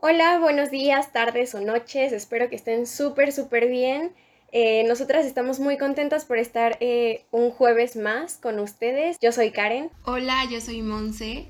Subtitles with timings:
[0.00, 2.12] Hola, buenos días, tardes o noches.
[2.12, 4.12] Espero que estén súper, súper bien.
[4.52, 9.16] Eh, nosotras estamos muy contentas por estar eh, un jueves más con ustedes.
[9.20, 9.90] Yo soy Karen.
[10.04, 11.46] Hola, yo soy Monse.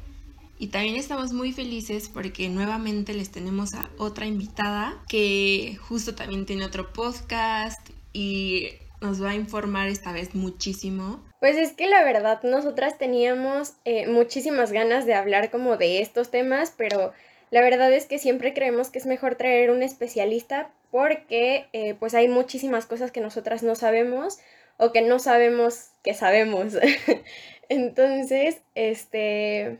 [0.58, 6.46] Y también estamos muy felices porque nuevamente les tenemos a otra invitada que justo también
[6.46, 8.70] tiene otro podcast y
[9.02, 11.22] nos va a informar esta vez muchísimo.
[11.38, 16.30] Pues es que la verdad nosotras teníamos eh, muchísimas ganas de hablar como de estos
[16.30, 17.12] temas, pero
[17.50, 22.14] la verdad es que siempre creemos que es mejor traer un especialista porque eh, pues
[22.14, 24.38] hay muchísimas cosas que nosotras no sabemos
[24.76, 26.74] o que no sabemos que sabemos.
[27.68, 29.78] Entonces, este,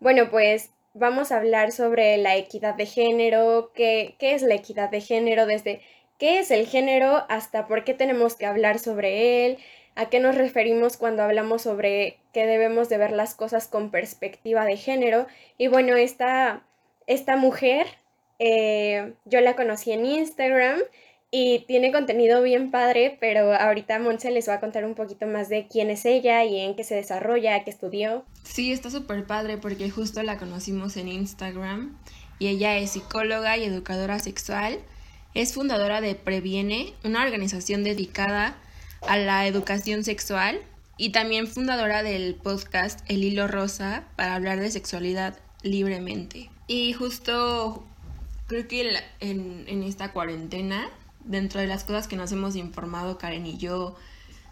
[0.00, 4.90] bueno, pues vamos a hablar sobre la equidad de género, qué, qué es la equidad
[4.90, 5.82] de género, desde
[6.18, 9.58] qué es el género hasta por qué tenemos que hablar sobre él,
[9.94, 14.64] a qué nos referimos cuando hablamos sobre que debemos de ver las cosas con perspectiva
[14.64, 15.26] de género.
[15.58, 16.62] Y bueno, esta
[17.10, 17.88] esta mujer,
[18.38, 20.78] eh, yo la conocí en Instagram
[21.32, 25.48] y tiene contenido bien padre, pero ahorita Monse les va a contar un poquito más
[25.48, 28.24] de quién es ella y en qué se desarrolla, qué estudió.
[28.44, 31.98] Sí, está súper padre porque justo la conocimos en Instagram
[32.38, 34.78] y ella es psicóloga y educadora sexual.
[35.34, 38.56] Es fundadora de Previene, una organización dedicada
[39.02, 40.60] a la educación sexual
[40.96, 46.50] y también fundadora del podcast El Hilo Rosa para hablar de sexualidad libremente.
[46.70, 47.82] Y justo
[48.46, 50.88] creo que en, en esta cuarentena,
[51.24, 53.96] dentro de las cosas que nos hemos informado Karen y yo,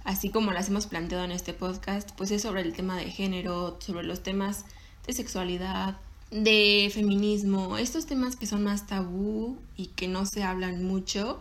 [0.03, 3.79] así como las hemos planteado en este podcast, pues es sobre el tema de género,
[3.81, 4.65] sobre los temas
[5.07, 5.97] de sexualidad,
[6.33, 11.41] de feminismo, estos temas que son más tabú y que no se hablan mucho.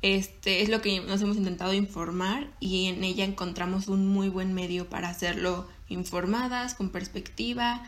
[0.00, 4.54] Este es lo que nos hemos intentado informar y en ella encontramos un muy buen
[4.54, 7.82] medio para hacerlo informadas, con perspectiva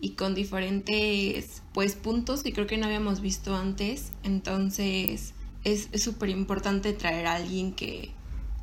[0.00, 4.12] y con diferentes pues puntos que creo que no habíamos visto antes.
[4.22, 8.10] Entonces es súper importante traer a alguien que,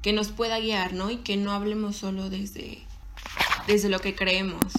[0.01, 1.09] que nos pueda guiar, ¿no?
[1.09, 2.79] Y que no hablemos solo desde,
[3.67, 4.73] desde lo que creemos.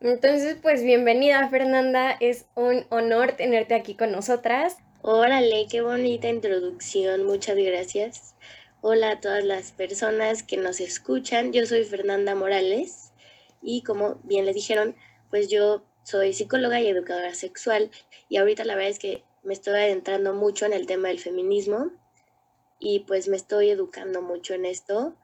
[0.00, 4.76] Entonces, pues bienvenida Fernanda, es un honor tenerte aquí con nosotras.
[5.00, 8.34] Órale, qué bonita introducción, muchas gracias.
[8.82, 13.12] Hola a todas las personas que nos escuchan, yo soy Fernanda Morales
[13.62, 14.94] y como bien les dijeron,
[15.30, 17.90] pues yo soy psicóloga y educadora sexual
[18.28, 21.90] y ahorita la verdad es que me estoy adentrando mucho en el tema del feminismo
[22.78, 25.16] y pues me estoy educando mucho en esto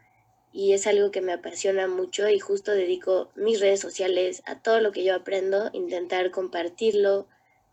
[0.53, 4.81] y es algo que me apasiona mucho y justo dedico mis redes sociales a todo
[4.81, 7.29] lo que yo aprendo, intentar compartirlo,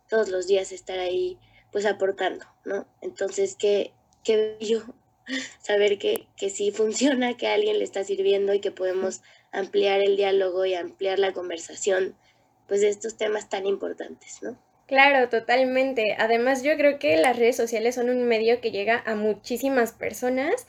[0.08, 1.40] todos los días estar ahí
[1.72, 2.88] pues aportando, ¿no?
[3.02, 3.94] Entonces, qué,
[4.24, 4.82] qué yo
[5.62, 10.02] saber que, que sí funciona, que a alguien le está sirviendo y que podemos ampliar
[10.02, 12.16] el diálogo y ampliar la conversación
[12.68, 14.58] pues de estos temas tan importantes, ¿no?
[14.88, 16.16] Claro, totalmente.
[16.18, 20.66] Además, yo creo que las redes sociales son un medio que llega a muchísimas personas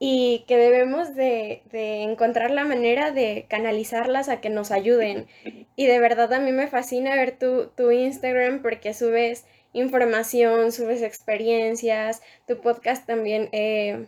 [0.00, 5.26] y que debemos de, de, encontrar la manera de canalizarlas a que nos ayuden.
[5.76, 11.00] Y de verdad a mí me fascina ver tu, tu Instagram porque subes información, subes
[11.00, 14.06] experiencias, tu podcast también eh,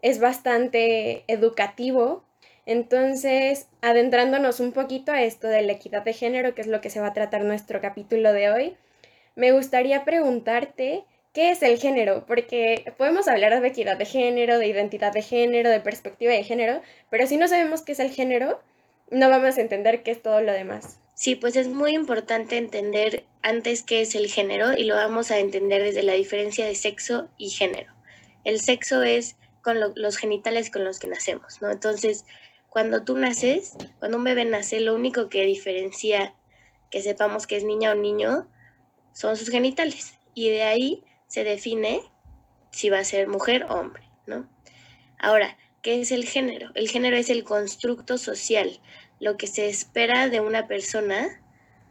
[0.00, 2.24] es bastante educativo
[2.64, 6.90] entonces, adentrándonos un poquito a esto de la equidad de género, que es lo que
[6.90, 8.76] se va a tratar nuestro capítulo de hoy,
[9.34, 14.66] me gustaría preguntarte qué es el género, porque podemos hablar de equidad de género, de
[14.66, 18.60] identidad de género, de perspectiva de género, pero si no sabemos qué es el género,
[19.10, 20.98] no vamos a entender qué es todo lo demás.
[21.14, 25.38] Sí, pues es muy importante entender antes qué es el género y lo vamos a
[25.38, 27.92] entender desde la diferencia de sexo y género.
[28.44, 31.70] El sexo es con los genitales con los que nacemos, ¿no?
[31.70, 32.24] Entonces,
[32.72, 36.34] cuando tú naces, cuando un bebé nace, lo único que diferencia
[36.90, 38.48] que sepamos que es niña o niño
[39.12, 40.18] son sus genitales.
[40.32, 42.00] Y de ahí se define
[42.70, 44.48] si va a ser mujer o hombre, ¿no?
[45.18, 46.70] Ahora, ¿qué es el género?
[46.74, 48.80] El género es el constructo social,
[49.20, 51.42] lo que se espera de una persona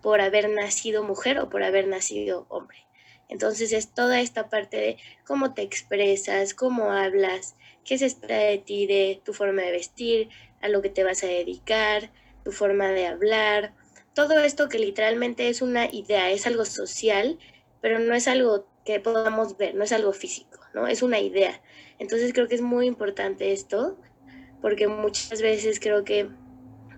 [0.02, 2.88] por haber nacido mujer o por haber nacido hombre.
[3.30, 7.56] Entonces es toda esta parte de cómo te expresas, cómo hablas,
[7.86, 10.30] qué se espera de ti, de tu forma de vestir,
[10.62, 12.12] a lo que te vas a dedicar,
[12.44, 13.74] tu forma de hablar,
[14.14, 17.40] todo esto que literalmente es una idea, es algo social,
[17.80, 20.88] pero no es algo que podamos ver, no es algo físico, ¿no?
[20.88, 21.62] Es una idea.
[22.00, 23.98] Entonces creo que es muy importante esto,
[24.60, 26.30] porque muchas veces creo que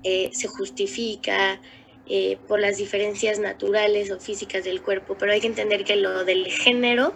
[0.03, 1.61] eh, se justifica
[2.05, 6.25] eh, por las diferencias naturales o físicas del cuerpo, pero hay que entender que lo
[6.25, 7.13] del género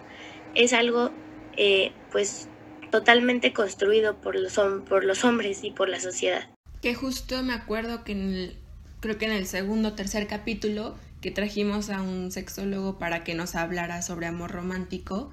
[0.53, 1.11] es algo,
[1.57, 2.49] eh, pues,
[2.89, 4.53] totalmente construido por los,
[4.87, 6.49] por los hombres y por la sociedad.
[6.81, 8.57] Que justo me acuerdo que en el,
[8.99, 13.33] creo que en el segundo o tercer capítulo que trajimos a un sexólogo para que
[13.33, 15.31] nos hablara sobre amor romántico,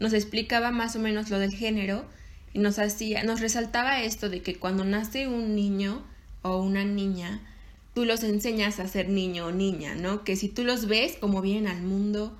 [0.00, 2.04] nos explicaba más o menos lo del género
[2.52, 6.02] y nos hacía, nos resaltaba esto de que cuando nace un niño
[6.42, 7.40] o una niña,
[7.94, 10.24] tú los enseñas a ser niño o niña, ¿no?
[10.24, 12.36] Que si tú los ves como vienen al mundo,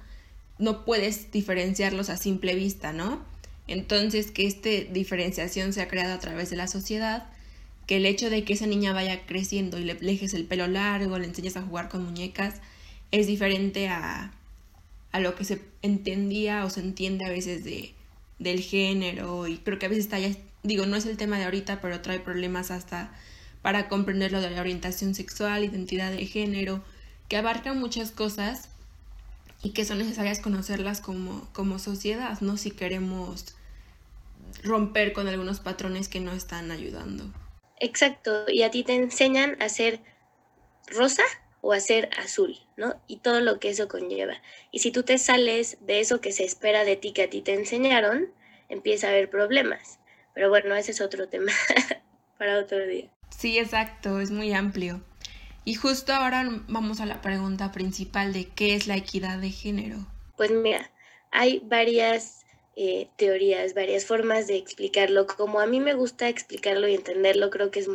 [0.59, 3.30] no puedes diferenciarlos a simple vista, ¿no?
[3.71, 7.29] Entonces, que esta diferenciación se ha creado a través de la sociedad,
[7.87, 11.19] que el hecho de que esa niña vaya creciendo y le dejes el pelo largo,
[11.19, 12.57] le enseñas a jugar con muñecas,
[13.13, 14.33] es diferente a,
[15.13, 17.95] a lo que se entendía o se entiende a veces de,
[18.41, 20.31] del género y creo que a veces está ya,
[20.65, 23.13] digo, no es el tema de ahorita, pero trae problemas hasta
[23.63, 26.83] para comprender lo de la orientación sexual, identidad de género,
[27.29, 28.69] que abarca muchas cosas
[29.63, 32.57] y que son necesarias conocerlas como, como sociedad, ¿no?
[32.57, 33.55] Si queremos
[34.63, 37.33] romper con algunos patrones que no están ayudando.
[37.79, 40.01] Exacto, y a ti te enseñan a ser
[40.87, 41.23] rosa
[41.63, 43.01] o a ser azul, ¿no?
[43.07, 44.35] Y todo lo que eso conlleva.
[44.71, 47.43] Y si tú te sales de eso que se espera de ti que a ti
[47.43, 48.29] te enseñaron,
[48.69, 49.99] empieza a haber problemas.
[50.35, 51.53] Pero bueno, ese es otro tema
[52.39, 53.11] para otro día.
[53.37, 55.03] Sí, exacto, es muy amplio.
[55.65, 60.07] Y justo ahora vamos a la pregunta principal de qué es la equidad de género.
[60.37, 60.91] Pues mira,
[61.31, 62.40] hay varias
[62.83, 65.27] eh, teorías, varias formas de explicarlo.
[65.27, 67.91] Como a mí me gusta explicarlo y entenderlo, creo que es,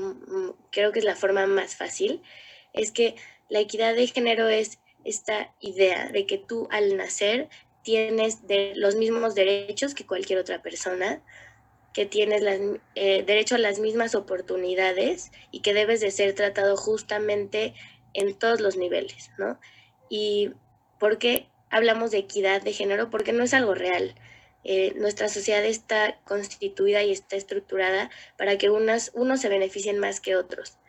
[0.71, 2.21] creo que es la forma más fácil.
[2.71, 3.15] Es que
[3.49, 7.49] la equidad de género es esta idea de que tú al nacer
[7.81, 8.41] tienes
[8.75, 11.23] los mismos derechos que cualquier otra persona,
[11.91, 12.43] que tienes
[12.93, 17.73] eh, derecho a las mismas oportunidades y que debes de ser tratado justamente
[18.13, 19.59] en todos los niveles, ¿no?
[20.09, 20.51] ¿Y
[20.99, 23.09] por qué hablamos de equidad de género?
[23.09, 24.13] Porque no es algo real.
[24.67, 30.35] Eh, nuestra sociedad está constituida y está estructurada para que unos se beneficien más que
[30.35, 30.79] otros.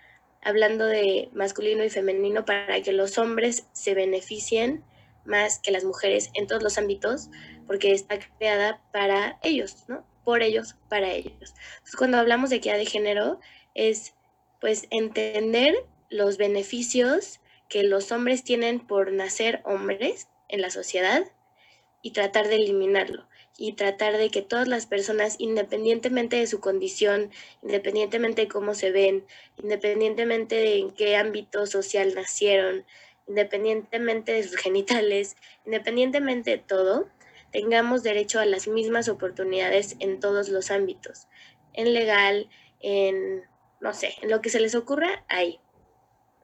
[0.40, 4.82] Hablando de masculino y femenino, para que los hombres se beneficien
[5.26, 7.28] más que las mujeres en todos los ámbitos,
[7.66, 10.06] porque está creada para ellos, ¿no?
[10.24, 11.54] por ellos, para ellos.
[11.98, 13.40] cuando hablamos de equidad de género,
[13.74, 14.14] es
[14.58, 15.74] pues entender
[16.08, 21.24] los beneficios que los hombres tienen por nacer hombres en la sociedad
[22.00, 23.28] y tratar de eliminarlo
[23.58, 27.30] y tratar de que todas las personas, independientemente de su condición,
[27.62, 29.24] independientemente de cómo se ven,
[29.62, 32.84] independientemente de en qué ámbito social nacieron,
[33.26, 37.08] independientemente de sus genitales, independientemente de todo,
[37.50, 41.26] tengamos derecho a las mismas oportunidades en todos los ámbitos,
[41.72, 42.50] en legal,
[42.80, 43.44] en,
[43.80, 45.60] no sé, en lo que se les ocurra, ahí.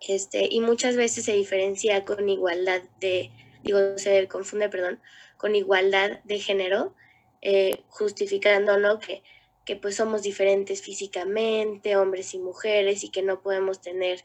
[0.08, 3.30] Este, y muchas veces se diferencia con igualdad de,
[3.62, 5.00] digo, se confunde, perdón,
[5.36, 6.94] con igualdad de género,
[7.42, 9.22] eh, justificándolo que,
[9.64, 14.24] que pues somos diferentes físicamente, hombres y mujeres, y que no podemos tener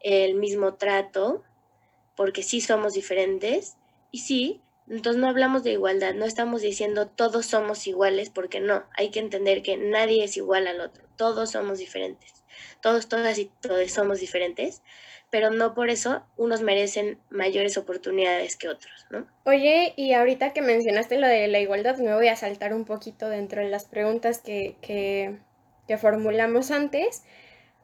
[0.00, 1.42] el mismo trato,
[2.14, 3.76] porque sí somos diferentes,
[4.10, 8.84] y sí, entonces no hablamos de igualdad, no estamos diciendo todos somos iguales, porque no,
[8.96, 12.44] hay que entender que nadie es igual al otro, todos somos diferentes,
[12.80, 14.82] todos, todas y todos somos diferentes,
[15.30, 19.26] pero no por eso unos merecen mayores oportunidades que otros, ¿no?
[19.44, 23.28] Oye, y ahorita que mencionaste lo de la igualdad, me voy a saltar un poquito
[23.28, 25.38] dentro de las preguntas que, que,
[25.86, 27.24] que formulamos antes,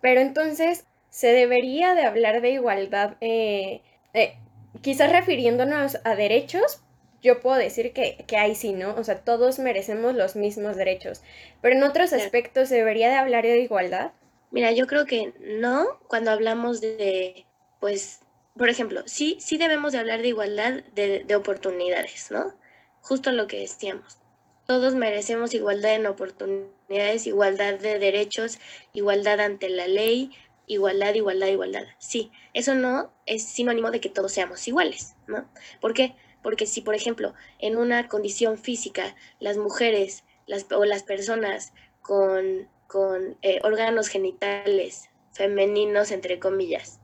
[0.00, 3.16] pero entonces, ¿se debería de hablar de igualdad?
[3.20, 3.82] Eh,
[4.14, 4.36] eh,
[4.80, 6.82] quizás refiriéndonos a derechos,
[7.22, 8.94] yo puedo decir que, que ahí sí, ¿no?
[8.96, 11.22] O sea, todos merecemos los mismos derechos.
[11.62, 14.12] Pero en otros aspectos, ¿se debería de hablar de igualdad?
[14.54, 17.44] Mira, yo creo que no cuando hablamos de,
[17.80, 18.20] pues,
[18.56, 22.54] por ejemplo, sí, sí debemos de hablar de igualdad de, de oportunidades, ¿no?
[23.00, 24.18] Justo lo que decíamos.
[24.64, 28.60] Todos merecemos igualdad en oportunidades, igualdad de derechos,
[28.92, 30.30] igualdad ante la ley,
[30.68, 31.86] igualdad, igualdad, igualdad.
[31.98, 35.50] Sí, eso no es sinónimo de que todos seamos iguales, ¿no?
[35.80, 36.14] ¿Por qué?
[36.44, 42.68] Porque si, por ejemplo, en una condición física las mujeres las, o las personas con,
[42.94, 47.00] con eh, órganos genitales femeninos, entre comillas,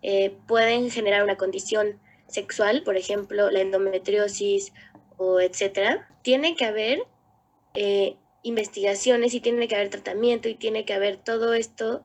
[0.00, 4.72] eh, pueden generar una condición sexual, por ejemplo, la endometriosis
[5.16, 7.02] o etcétera, tiene que haber
[7.74, 12.04] eh, investigaciones y tiene que haber tratamiento y tiene que haber todo esto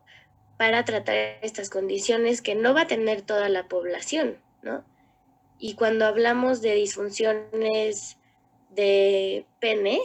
[0.58, 4.84] para tratar estas condiciones que no va a tener toda la población, ¿no?
[5.60, 8.18] Y cuando hablamos de disfunciones
[8.72, 10.00] de pene,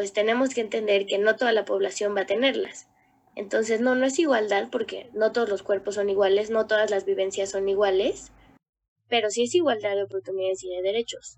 [0.00, 2.88] pues tenemos que entender que no toda la población va a tenerlas.
[3.36, 7.04] Entonces, no, no es igualdad porque no todos los cuerpos son iguales, no todas las
[7.04, 8.32] vivencias son iguales,
[9.10, 11.36] pero sí es igualdad de oportunidades y de derechos.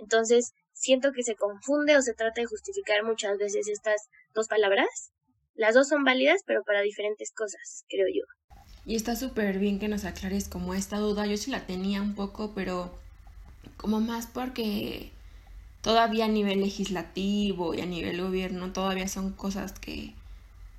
[0.00, 5.10] Entonces, siento que se confunde o se trata de justificar muchas veces estas dos palabras.
[5.56, 8.22] Las dos son válidas, pero para diferentes cosas, creo yo.
[8.84, 11.26] Y está súper bien que nos aclares como esta duda.
[11.26, 13.00] Yo sí la tenía un poco, pero
[13.76, 15.10] como más porque
[15.86, 20.14] todavía a nivel legislativo y a nivel gobierno todavía son cosas que,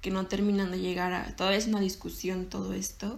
[0.01, 1.33] que no terminan de llegar a...
[1.33, 3.17] Todavía es una discusión todo esto.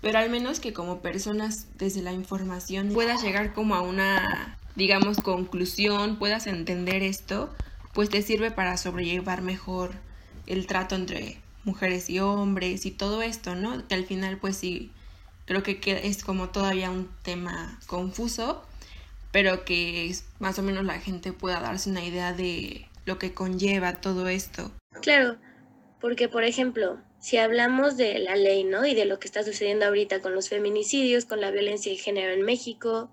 [0.00, 5.18] Pero al menos que como personas desde la información puedas llegar como a una, digamos,
[5.18, 7.54] conclusión, puedas entender esto,
[7.92, 9.92] pues te sirve para sobrellevar mejor
[10.46, 13.86] el trato entre mujeres y hombres y todo esto, ¿no?
[13.88, 14.90] Que al final pues sí,
[15.44, 18.64] creo que es como todavía un tema confuso,
[19.36, 24.00] pero que más o menos la gente pueda darse una idea de lo que conlleva
[24.00, 24.72] todo esto.
[25.02, 25.36] Claro,
[26.00, 28.86] porque por ejemplo, si hablamos de la ley, ¿no?
[28.86, 32.32] Y de lo que está sucediendo ahorita con los feminicidios, con la violencia de género
[32.32, 33.10] en México,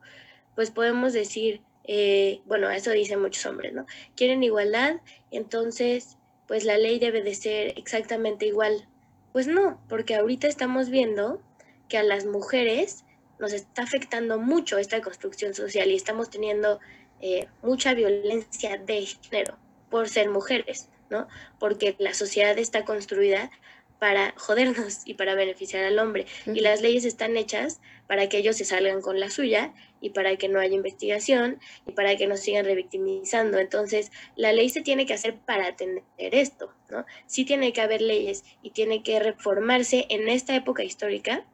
[0.56, 3.86] pues podemos decir, eh, bueno, eso dicen muchos hombres, ¿no?
[4.16, 6.16] Quieren igualdad, entonces
[6.48, 8.88] pues la ley debe de ser exactamente igual.
[9.34, 11.42] Pues no, porque ahorita estamos viendo
[11.90, 13.03] que a las mujeres
[13.44, 16.80] nos está afectando mucho esta construcción social y estamos teniendo
[17.20, 19.58] eh, mucha violencia de género
[19.90, 21.28] por ser mujeres, ¿no?
[21.60, 23.52] Porque la sociedad está construida
[24.00, 26.26] para jodernos y para beneficiar al hombre.
[26.46, 30.38] Y las leyes están hechas para que ellos se salgan con la suya y para
[30.38, 33.58] que no haya investigación y para que nos sigan revictimizando.
[33.58, 37.06] Entonces, la ley se tiene que hacer para atender esto, ¿no?
[37.26, 41.46] Sí tiene que haber leyes y tiene que reformarse en esta época histórica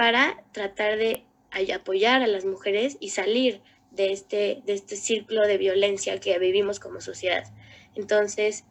[0.00, 1.26] para tratar de
[1.74, 6.80] apoyar a las mujeres y salir de este, de este círculo de violencia que vivimos
[6.80, 7.44] como sociedad.
[7.94, 8.64] Entonces,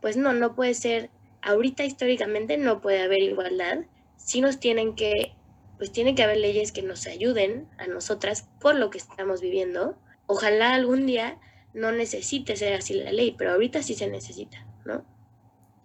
[0.00, 1.10] pues no, no puede ser
[1.42, 3.86] ahorita históricamente no puede haber igualdad,
[4.18, 5.32] sí nos tienen que,
[5.78, 9.98] pues tiene que haber leyes que nos ayuden a nosotras por lo que estamos viviendo.
[10.26, 11.40] Ojalá algún día
[11.74, 15.04] no necesite ser así la ley, pero ahorita sí se necesita, ¿no?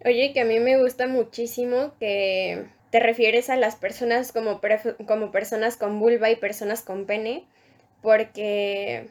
[0.04, 4.60] Oye, que a mí me gusta muchísimo que te refieres a las personas como,
[5.08, 7.42] como personas con vulva y personas con pene,
[8.02, 9.08] porque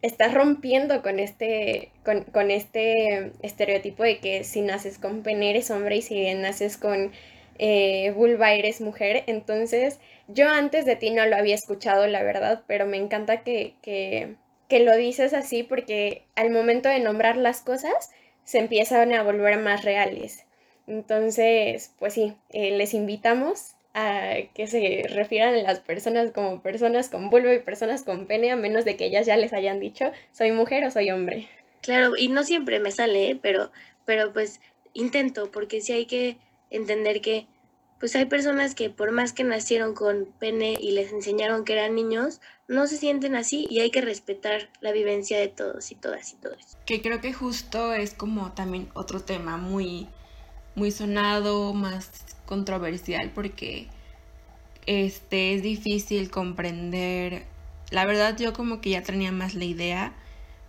[0.00, 5.96] estás rompiendo con este, con, este estereotipo de que si naces con pene eres hombre
[5.96, 7.12] y si naces con
[7.58, 9.24] eh, vulva eres mujer.
[9.26, 13.74] Entonces, yo antes de ti no lo había escuchado, la verdad, pero me encanta que,
[13.82, 14.36] que,
[14.70, 18.10] que lo dices así porque al momento de nombrar las cosas
[18.44, 20.46] se empiezan a volver más reales.
[20.88, 23.74] Entonces, pues sí, eh, les invitamos
[24.54, 28.56] que se refieran a las personas como personas con vulva y personas con pene, a
[28.56, 31.48] menos de que ellas ya les hayan dicho, soy mujer o soy hombre.
[31.82, 33.38] Claro, y no siempre me sale, ¿eh?
[33.40, 33.72] pero,
[34.04, 34.60] pero pues
[34.94, 36.36] intento, porque sí hay que
[36.70, 37.46] entender que
[37.98, 41.96] pues hay personas que por más que nacieron con pene y les enseñaron que eran
[41.96, 46.32] niños, no se sienten así y hay que respetar la vivencia de todos y todas
[46.32, 46.76] y todos.
[46.86, 50.06] Que creo que justo es como también otro tema muy,
[50.78, 52.10] muy sonado, más
[52.46, 53.88] controversial porque
[54.86, 57.44] este es difícil comprender.
[57.90, 60.12] La verdad yo como que ya tenía más la idea,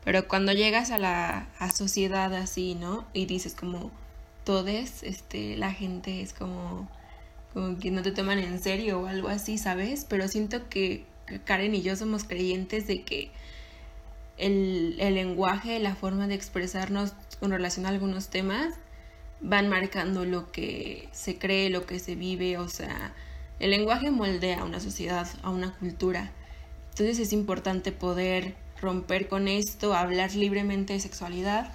[0.03, 3.05] pero cuando llegas a la sociedad así, ¿no?
[3.13, 3.91] Y dices como
[4.43, 6.89] todes, este la gente es como
[7.53, 10.05] como que no te toman en serio o algo así, ¿sabes?
[10.09, 11.05] Pero siento que
[11.45, 13.31] Karen y yo somos creyentes de que
[14.37, 18.75] el, el lenguaje, la forma de expresarnos con relación a algunos temas
[19.41, 23.13] van marcando lo que se cree, lo que se vive, o sea,
[23.59, 26.31] el lenguaje moldea a una sociedad, a una cultura.
[26.89, 31.73] Entonces es importante poder romper con esto, hablar libremente de sexualidad,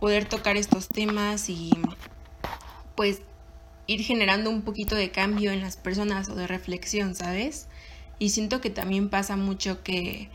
[0.00, 1.70] poder tocar estos temas y
[2.94, 3.22] pues
[3.86, 7.68] ir generando un poquito de cambio en las personas o de reflexión, ¿sabes?
[8.18, 10.30] Y siento que también pasa mucho que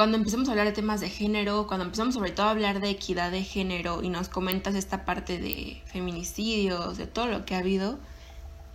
[0.00, 2.88] cuando empezamos a hablar de temas de género, cuando empezamos sobre todo a hablar de
[2.88, 7.58] equidad de género y nos comentas esta parte de feminicidios, de todo lo que ha
[7.58, 7.98] habido,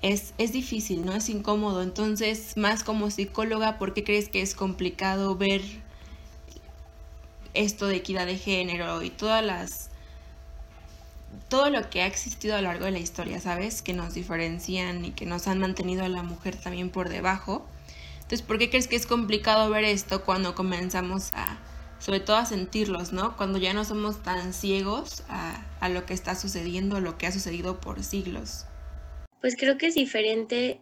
[0.04, 1.14] es, es difícil, ¿no?
[1.16, 1.82] Es incómodo.
[1.82, 5.64] Entonces, más como psicóloga, ¿por qué crees que es complicado ver
[7.56, 9.90] esto de equidad de género y todas las
[11.50, 13.82] todo lo que ha existido a lo largo de la historia, ¿sabes?
[13.82, 17.66] Que nos diferencian y que nos han mantenido a la mujer también por debajo.
[18.26, 21.60] Entonces, ¿por qué crees que es complicado ver esto cuando comenzamos a,
[22.00, 23.38] sobre todo a sentirlos, ¿no?
[23.38, 27.32] Cuando ya no somos tan ciegos a, a lo que está sucediendo, lo que ha
[27.32, 28.66] sucedido por siglos.
[29.42, 30.82] Pues creo que es diferente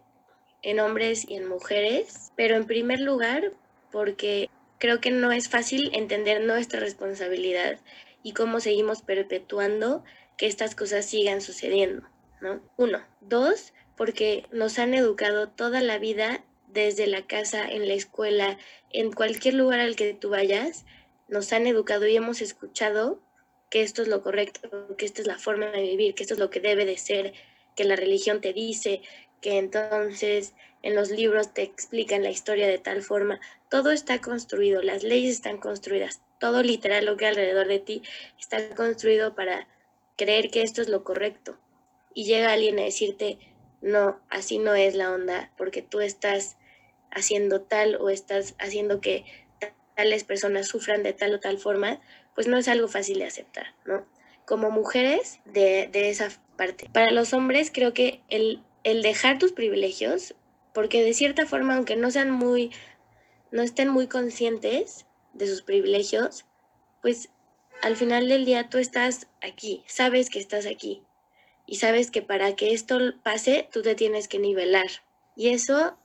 [0.62, 3.52] en hombres y en mujeres, pero en primer lugar
[3.92, 7.78] porque creo que no es fácil entender nuestra responsabilidad
[8.24, 10.06] y cómo seguimos perpetuando
[10.38, 12.08] que estas cosas sigan sucediendo,
[12.40, 12.62] ¿no?
[12.78, 13.00] Uno.
[13.20, 16.42] Dos, porque nos han educado toda la vida
[16.74, 18.58] desde la casa, en la escuela,
[18.92, 20.86] en cualquier lugar al que tú vayas,
[21.28, 23.22] nos han educado y hemos escuchado
[23.70, 26.40] que esto es lo correcto, que esta es la forma de vivir, que esto es
[26.40, 27.34] lo que debe de ser,
[27.76, 29.02] que la religión te dice,
[29.42, 30.54] que entonces
[30.84, 33.40] en los libros te explican la historia de tal forma.
[33.70, 38.04] Todo está construido, las leyes están construidas, todo literal lo que alrededor de ti
[38.40, 39.68] está construido para
[40.18, 41.58] creer que esto es lo correcto.
[42.14, 43.40] Y llega alguien a decirte,
[43.82, 46.58] no, así no es la onda, porque tú estás
[47.16, 49.26] haciendo tal o estás haciendo que
[49.96, 52.02] tales personas sufran de tal o tal forma,
[52.36, 54.06] pues no es algo fácil de aceptar, ¿no?
[54.46, 56.90] Como mujeres de, de esa parte.
[56.92, 60.36] Para los hombres creo que el, el dejar tus privilegios,
[60.74, 62.72] porque de cierta forma, aunque no sean muy,
[63.52, 66.46] no estén muy conscientes de sus privilegios,
[67.02, 67.30] pues
[67.82, 71.04] al final del día tú estás aquí, sabes que estás aquí
[71.66, 74.88] y sabes que para que esto pase tú te tienes que nivelar.
[75.36, 75.98] Y eso,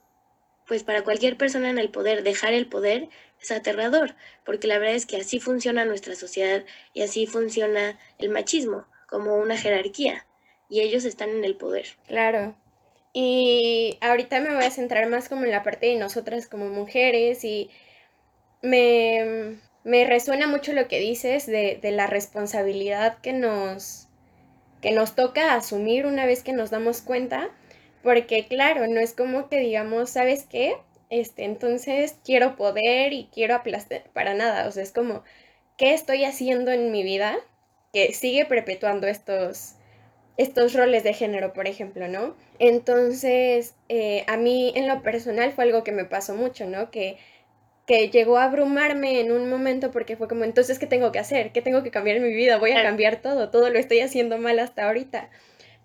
[0.68, 3.08] pues para cualquier persona en el poder, dejar el poder
[3.40, 8.28] es aterrador, porque la verdad es que así funciona nuestra sociedad y así funciona el
[8.28, 10.26] machismo, como una jerarquía,
[10.68, 11.86] y ellos están en el poder.
[12.06, 12.54] Claro.
[13.12, 17.42] Y ahorita me voy a centrar más como en la parte de nosotras como mujeres
[17.44, 17.70] y
[18.60, 24.08] me, me resuena mucho lo que dices de, de, la responsabilidad que nos,
[24.82, 27.50] que nos toca asumir una vez que nos damos cuenta,
[28.02, 30.76] porque claro, no es como que digamos, ¿sabes qué?
[31.10, 35.24] este, entonces quiero poder y quiero aplastar, para nada, o sea, es como,
[35.76, 37.36] ¿qué estoy haciendo en mi vida
[37.92, 39.74] que sigue perpetuando estos,
[40.36, 42.36] estos roles de género, por ejemplo, ¿no?
[42.58, 46.90] Entonces, eh, a mí en lo personal fue algo que me pasó mucho, ¿no?
[46.90, 47.18] Que,
[47.86, 51.52] que llegó a abrumarme en un momento porque fue como, entonces, ¿qué tengo que hacer?
[51.52, 52.58] ¿Qué tengo que cambiar en mi vida?
[52.58, 55.30] Voy a cambiar todo, todo lo estoy haciendo mal hasta ahorita.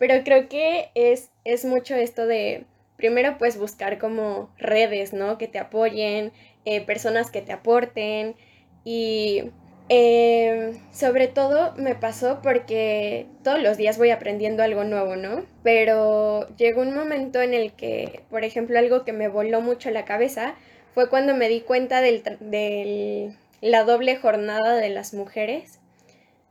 [0.05, 2.65] Pero creo que es, es mucho esto de,
[2.97, 5.37] primero pues buscar como redes, ¿no?
[5.37, 6.33] Que te apoyen,
[6.65, 8.35] eh, personas que te aporten
[8.83, 9.43] y
[9.87, 15.45] em, sobre todo me pasó porque todos los días voy aprendiendo algo nuevo, ¿no?
[15.63, 20.03] Pero llegó un momento en el que, por ejemplo, algo que me voló mucho la
[20.03, 20.55] cabeza
[20.93, 25.79] fue cuando me di cuenta de la doble jornada de las mujeres,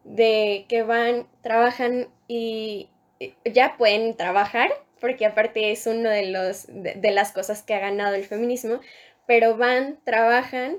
[0.04, 2.88] de que van, trabajan y
[3.44, 8.14] ya pueden trabajar, porque aparte es uno de, los, de, las cosas que ha ganado
[8.14, 8.80] el feminismo,
[9.26, 10.78] pero van, trabajan,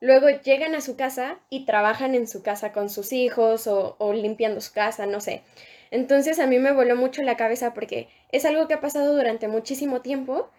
[0.00, 4.12] luego llegan a su casa y trabajan en su casa con sus hijos o, o
[4.12, 5.42] limpiando su casa, no sé.
[5.90, 9.48] Entonces a mí me voló mucho la cabeza porque es algo que ha pasado durante
[9.48, 10.50] muchísimo tiempo,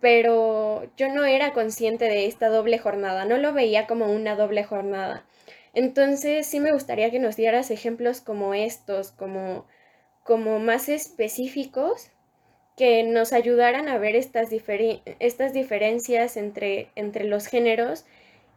[0.00, 4.64] pero yo no era consciente de esta doble jornada, no lo veía como una doble
[4.64, 5.24] jornada.
[5.74, 9.64] Entonces sí me gustaría que nos dieras ejemplos como estos, como,
[10.24, 12.10] como más específicos
[12.76, 14.50] que nos ayudaran a ver estas,
[15.18, 18.04] estas diferencias entre, entre los géneros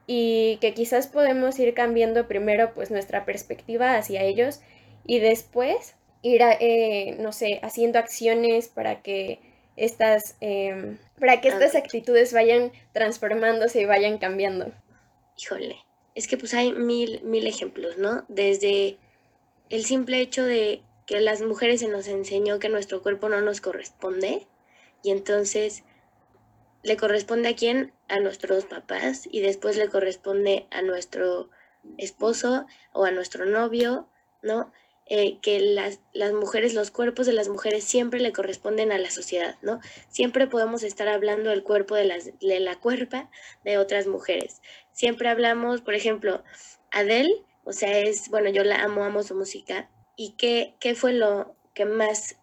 [0.08, 4.62] y que quizás podemos ir cambiando primero pues nuestra perspectiva hacia ellos
[5.06, 9.40] y después ir, eh, no sé, haciendo acciones para que
[9.76, 14.72] estas, em, para que estas actitudes vayan transformándose y vayan cambiando.
[15.38, 15.78] Híjole,
[16.16, 18.26] es que pues hay mil, mil ejemplos, ¿no?
[18.28, 18.98] Desde
[19.70, 23.62] el simple hecho de que las mujeres se nos enseñó que nuestro cuerpo no nos
[23.62, 24.48] corresponde
[25.04, 25.84] y entonces
[26.84, 27.94] le corresponde a quién?
[28.08, 31.50] A nuestros papás y después le corresponde a nuestro
[31.98, 34.08] esposo o a nuestro novio,
[34.42, 34.72] ¿no?
[35.08, 39.12] Eh, que las, las, mujeres, los cuerpos de las mujeres siempre le corresponden a la
[39.12, 39.80] sociedad, ¿no?
[40.10, 43.30] Siempre podemos estar hablando del cuerpo de, las, de la cuerpa
[43.64, 44.62] de otras mujeres.
[44.92, 46.44] Siempre hablamos, por ejemplo,
[46.90, 51.14] Adele, o sea, es, bueno, yo la amo, amo su música, ¿Y qué, qué fue
[51.14, 52.38] lo que más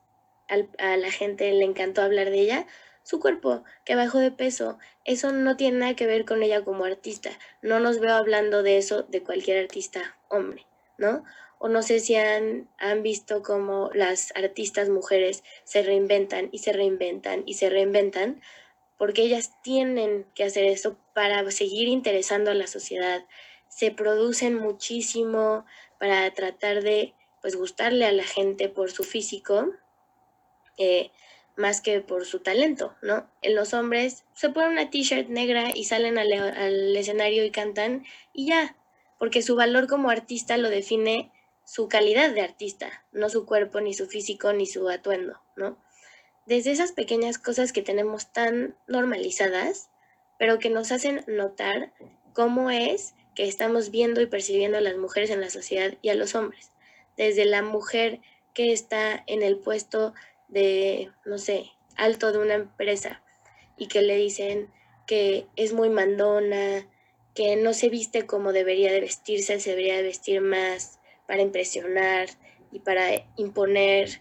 [0.78, 2.66] a la gente le encantó hablar de ella?
[3.02, 4.78] Su cuerpo, que bajó de peso.
[5.04, 7.30] Eso no tiene nada que ver con ella como artista.
[7.60, 10.66] No nos veo hablando de eso de cualquier artista hombre,
[10.98, 11.24] ¿no?
[11.58, 16.72] O no sé si han, han visto cómo las artistas mujeres se reinventan y se
[16.72, 18.40] reinventan y se reinventan,
[18.98, 23.24] porque ellas tienen que hacer eso para seguir interesando a la sociedad.
[23.68, 25.64] Se producen muchísimo
[25.98, 29.72] para tratar de pues gustarle a la gente por su físico
[30.78, 31.10] eh,
[31.56, 33.28] más que por su talento, ¿no?
[33.42, 38.06] En los hombres se ponen una t-shirt negra y salen al, al escenario y cantan
[38.32, 38.76] y ya,
[39.18, 41.30] porque su valor como artista lo define
[41.66, 45.76] su calidad de artista, no su cuerpo, ni su físico, ni su atuendo, ¿no?
[46.46, 49.90] Desde esas pequeñas cosas que tenemos tan normalizadas,
[50.38, 51.92] pero que nos hacen notar
[52.32, 56.14] cómo es que estamos viendo y percibiendo a las mujeres en la sociedad y a
[56.14, 56.71] los hombres
[57.16, 58.20] desde la mujer
[58.54, 60.14] que está en el puesto
[60.48, 63.22] de, no sé, alto de una empresa
[63.76, 64.70] y que le dicen
[65.06, 66.86] que es muy mandona,
[67.34, 72.28] que no se viste como debería de vestirse, se debería de vestir más para impresionar
[72.70, 74.20] y para imponer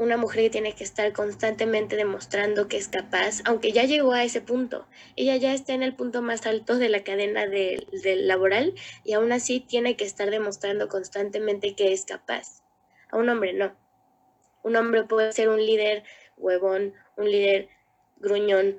[0.00, 4.24] una mujer que tiene que estar constantemente demostrando que es capaz, aunque ya llegó a
[4.24, 4.86] ese punto.
[5.14, 9.30] Ella ya está en el punto más alto de la cadena del laboral y aún
[9.30, 12.62] así tiene que estar demostrando constantemente que es capaz.
[13.10, 13.76] A un hombre no.
[14.62, 16.04] Un hombre puede ser un líder
[16.38, 17.68] huevón, un líder
[18.20, 18.78] gruñón,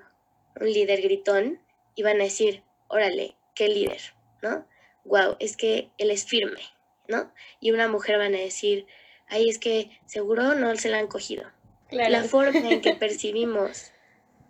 [0.59, 1.61] un líder gritón
[1.93, 4.01] y van a decir, órale, qué líder,
[4.41, 4.65] ¿no?
[5.03, 6.61] Wow, es que él es firme,
[7.07, 7.31] ¿no?
[7.59, 8.87] Y una mujer van a decir,
[9.31, 11.45] ay, es que seguro no se la han cogido.
[11.89, 13.91] La forma en que percibimos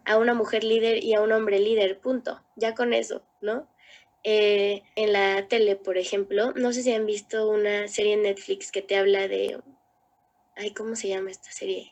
[0.05, 2.43] a una mujer líder y a un hombre líder, punto.
[2.55, 3.67] Ya con eso, ¿no?
[4.23, 8.71] Eh, en la tele, por ejemplo, no sé si han visto una serie en Netflix
[8.71, 9.59] que te habla de,
[10.55, 11.91] ay, ¿cómo se llama esta serie?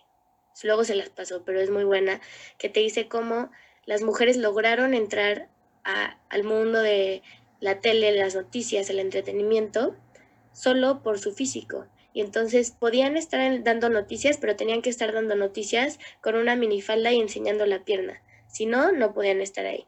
[0.63, 2.19] Luego se las pasó, pero es muy buena,
[2.57, 3.49] que te dice cómo
[3.85, 5.49] las mujeres lograron entrar
[5.83, 7.23] al mundo de
[7.59, 9.95] la tele, las noticias, el entretenimiento,
[10.51, 11.87] solo por su físico.
[12.13, 17.11] Y entonces podían estar dando noticias, pero tenían que estar dando noticias con una minifalda
[17.11, 18.21] y enseñando la pierna.
[18.47, 19.85] Si no, no podían estar ahí,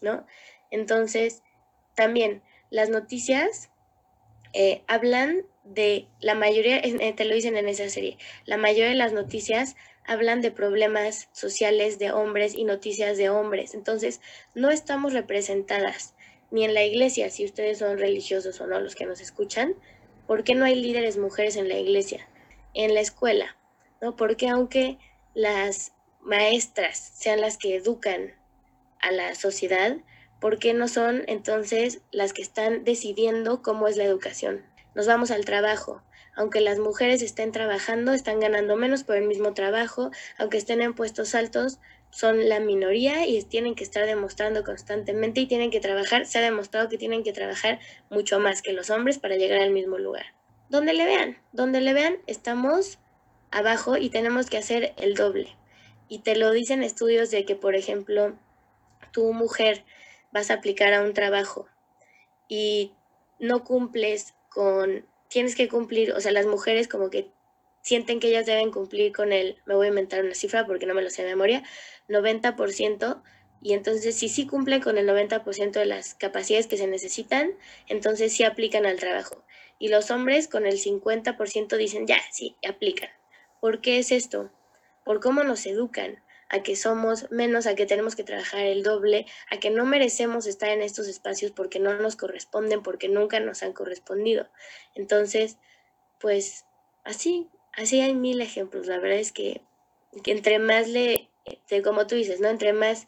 [0.00, 0.26] ¿no?
[0.70, 1.42] Entonces,
[1.94, 3.70] también las noticias
[4.52, 8.96] eh, hablan de la mayoría, eh, te lo dicen en esa serie, la mayoría de
[8.96, 13.74] las noticias hablan de problemas sociales de hombres y noticias de hombres.
[13.74, 14.20] Entonces,
[14.54, 16.14] no estamos representadas
[16.50, 19.74] ni en la iglesia, si ustedes son religiosos o no los que nos escuchan,
[20.32, 22.26] ¿Por qué no hay líderes mujeres en la iglesia?
[22.72, 23.54] En la escuela,
[24.00, 24.16] ¿no?
[24.16, 24.96] Porque aunque
[25.34, 25.92] las
[26.22, 28.32] maestras sean las que educan
[29.02, 29.98] a la sociedad,
[30.40, 34.64] ¿por qué no son entonces las que están decidiendo cómo es la educación?
[34.94, 36.02] Nos vamos al trabajo.
[36.34, 40.94] Aunque las mujeres estén trabajando, están ganando menos por el mismo trabajo, aunque estén en
[40.94, 41.78] puestos altos,
[42.12, 46.42] son la minoría y tienen que estar demostrando constantemente y tienen que trabajar, se ha
[46.42, 50.26] demostrado que tienen que trabajar mucho más que los hombres para llegar al mismo lugar.
[50.68, 52.98] Donde le vean, donde le vean, estamos
[53.50, 55.56] abajo y tenemos que hacer el doble.
[56.08, 58.36] Y te lo dicen estudios de que, por ejemplo,
[59.10, 59.84] tu mujer
[60.32, 61.66] vas a aplicar a un trabajo
[62.46, 62.92] y
[63.38, 67.30] no cumples con, tienes que cumplir, o sea, las mujeres como que
[67.82, 70.94] sienten que ellas deben cumplir con el, me voy a inventar una cifra porque no
[70.94, 71.62] me lo sé de memoria,
[72.12, 73.22] 90%,
[73.62, 77.52] y entonces si sí cumplen con el 90% de las capacidades que se necesitan,
[77.88, 79.44] entonces sí aplican al trabajo.
[79.78, 83.10] Y los hombres con el 50% dicen, ya, sí, aplican.
[83.60, 84.50] ¿Por qué es esto?
[85.04, 86.22] Por cómo nos educan,
[86.52, 90.46] a que somos menos, a que tenemos que trabajar el doble, a que no merecemos
[90.46, 94.48] estar en estos espacios porque no nos corresponden, porque nunca nos han correspondido.
[94.94, 95.56] Entonces,
[96.20, 96.66] pues
[97.04, 98.86] así, así hay mil ejemplos.
[98.86, 99.62] La verdad es que,
[100.26, 101.30] entre más le,
[101.82, 102.48] como tú dices, ¿no?
[102.48, 103.06] Entre más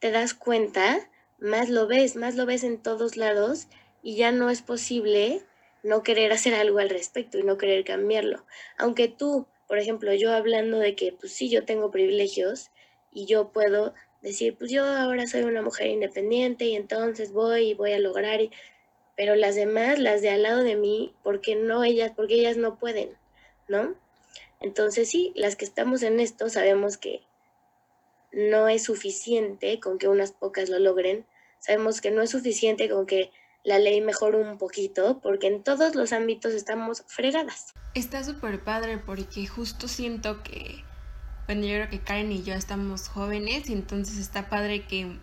[0.00, 3.68] te das cuenta, más lo ves, más lo ves en todos lados
[4.02, 5.42] y ya no es posible
[5.82, 8.44] no querer hacer algo al respecto y no querer cambiarlo.
[8.76, 12.70] Aunque tú, por ejemplo, yo hablando de que pues sí, yo tengo privilegios
[13.12, 17.74] y yo puedo decir, pues yo ahora soy una mujer independiente y entonces voy y
[17.74, 18.40] voy a lograr,
[19.16, 22.12] pero las demás, las de al lado de mí, ¿por qué no ellas?
[22.14, 23.16] Porque ellas no pueden.
[23.68, 23.94] ¿no?
[24.60, 27.20] Entonces sí, las que estamos en esto sabemos que
[28.32, 31.26] no es suficiente con que unas pocas lo logren,
[31.58, 33.30] sabemos que no es suficiente con que
[33.64, 37.74] la ley mejore un poquito, porque en todos los ámbitos estamos fregadas.
[37.94, 40.84] Está súper padre porque justo siento que,
[41.46, 45.18] bueno, yo creo que Karen y yo estamos jóvenes y entonces está padre que,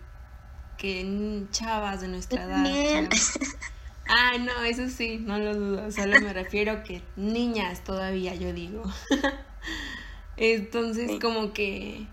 [0.78, 3.08] que chavas de nuestra edad.
[4.08, 5.90] Ah, no, eso sí, no lo dudo.
[5.90, 8.82] Solo me refiero que niñas todavía, yo digo.
[10.36, 12.06] Entonces, como que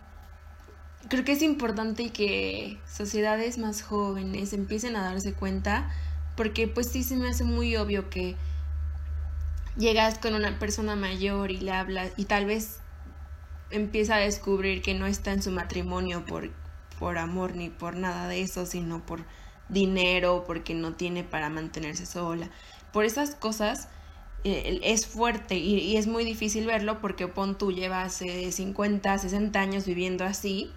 [1.09, 5.91] creo que es importante que sociedades más jóvenes empiecen a darse cuenta,
[6.35, 8.35] porque pues sí se me hace muy obvio que
[9.77, 12.79] llegas con una persona mayor y le hablas y tal vez
[13.71, 16.51] empieza a descubrir que no está en su matrimonio por,
[16.99, 19.25] por amor ni por nada de eso, sino por
[19.69, 22.49] dinero, porque no tiene para mantenerse sola.
[22.91, 23.89] Por esas cosas
[24.43, 29.85] eh, es fuerte y, es muy difícil verlo porque pon tú llevas 50, 60 años
[29.85, 30.71] viviendo así.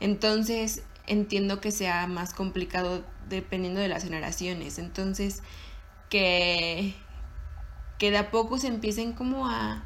[0.00, 4.78] Entonces entiendo que sea más complicado dependiendo de las generaciones.
[4.78, 5.42] Entonces
[6.10, 6.94] que,
[7.98, 9.84] que de a poco se empiecen como a,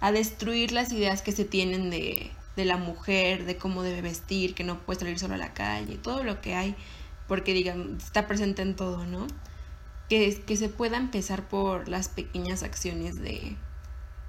[0.00, 4.54] a destruir las ideas que se tienen de, de la mujer, de cómo debe vestir,
[4.54, 6.76] que no puede salir solo a la calle, todo lo que hay
[7.26, 9.26] porque digan, está presente en todo, ¿no?
[10.08, 13.56] Que, que se pueda empezar por las pequeñas acciones de,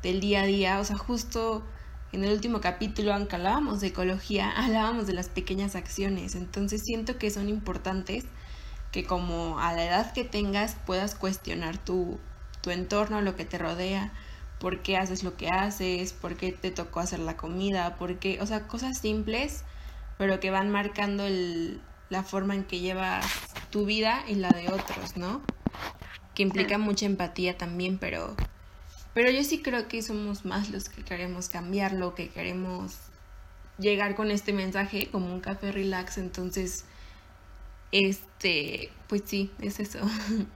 [0.01, 1.63] del día a día, o sea, justo
[2.15, 7.17] en el último capítulo, aunque hablábamos de ecología, hablábamos de las pequeñas acciones, entonces siento
[7.17, 8.25] que son importantes
[8.91, 12.17] que como a la edad que tengas puedas cuestionar tu,
[12.61, 14.13] tu entorno, lo que te rodea,
[14.59, 18.39] por qué haces lo que haces, por qué te tocó hacer la comida, por qué,
[18.41, 19.65] o sea, cosas simples,
[20.17, 23.25] pero que van marcando el, la forma en que llevas
[23.69, 25.41] tu vida y la de otros, ¿no?
[26.33, 28.35] Que implica mucha empatía también, pero,
[29.15, 32.97] pero yo sí creo que somos más los que queremos cambiarlo, que queremos
[33.79, 36.83] llegar con este mensaje como un café relax, entonces,
[37.93, 39.99] este, pues sí, es eso.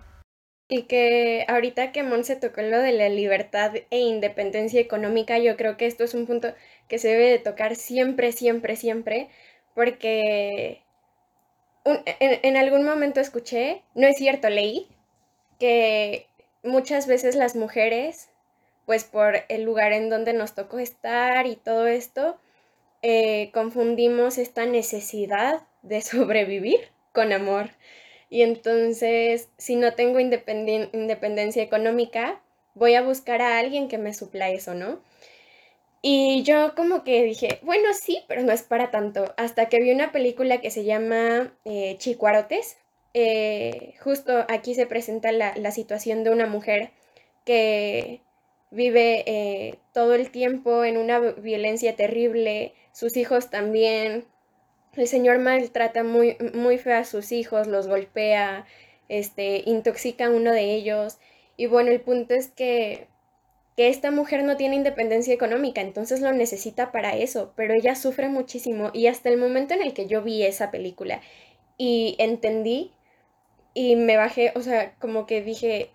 [0.71, 5.57] Y que ahorita que Mon se tocó lo de la libertad e independencia económica, yo
[5.57, 6.53] creo que esto es un punto
[6.87, 9.29] que se debe de tocar siempre, siempre, siempre,
[9.73, 10.83] porque
[11.85, 12.03] en,
[12.43, 14.87] en, algún momento escuché, no es cierto, leí,
[15.59, 16.27] que
[16.61, 18.28] muchas veces las mujeres,
[18.89, 22.39] pues por el lugar en donde nos tocó estar y todo esto,
[23.03, 26.79] eh, confundimos esta necesidad de sobrevivir
[27.13, 27.69] con amor.
[28.31, 32.41] Y entonces, si no tengo independencia económica,
[32.73, 34.99] voy a buscar a alguien que me supla eso, ¿no?
[36.01, 39.35] Y yo como que dije, bueno, sí, pero no es para tanto.
[39.37, 42.77] Hasta que vi una película que se llama eh, Chicuarotes.
[43.13, 46.89] Eh, justo aquí se presenta la, la, situación de una mujer
[47.45, 48.21] que
[48.71, 54.25] vive eh, todo el tiempo en una violencia terrible, sus hijos también,
[54.95, 58.65] el señor maltrata muy, muy feo a sus hijos, los golpea,
[59.07, 61.19] este, intoxica a uno de ellos.
[61.57, 63.07] Y bueno, el punto es que,
[63.75, 68.29] que esta mujer no tiene independencia económica, entonces lo necesita para eso, pero ella sufre
[68.29, 68.91] muchísimo.
[68.93, 71.21] Y hasta el momento en el que yo vi esa película
[71.77, 72.91] y entendí
[73.73, 75.91] y me bajé, o sea, como que dije,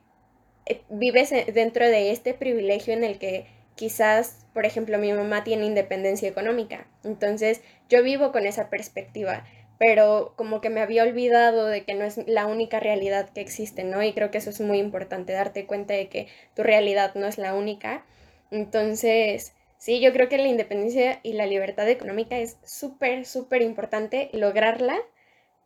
[0.88, 6.28] vives dentro de este privilegio en el que quizás, por ejemplo, mi mamá tiene independencia
[6.28, 6.86] económica.
[7.02, 9.44] Entonces, yo vivo con esa perspectiva,
[9.78, 13.84] pero como que me había olvidado de que no es la única realidad que existe,
[13.84, 14.02] ¿no?
[14.02, 17.38] Y creo que eso es muy importante, darte cuenta de que tu realidad no es
[17.38, 18.04] la única.
[18.50, 24.30] Entonces, sí, yo creo que la independencia y la libertad económica es súper, súper importante
[24.32, 25.00] lograrla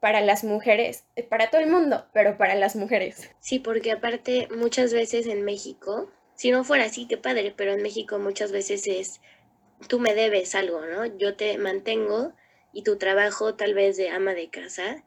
[0.00, 3.30] para las mujeres, para todo el mundo, pero para las mujeres.
[3.40, 6.08] Sí, porque aparte muchas veces en México
[6.38, 9.20] si no fuera así, qué padre, pero en México muchas veces es,
[9.88, 11.04] tú me debes algo, ¿no?
[11.04, 12.32] Yo te mantengo
[12.72, 15.04] y tu trabajo tal vez de ama de casa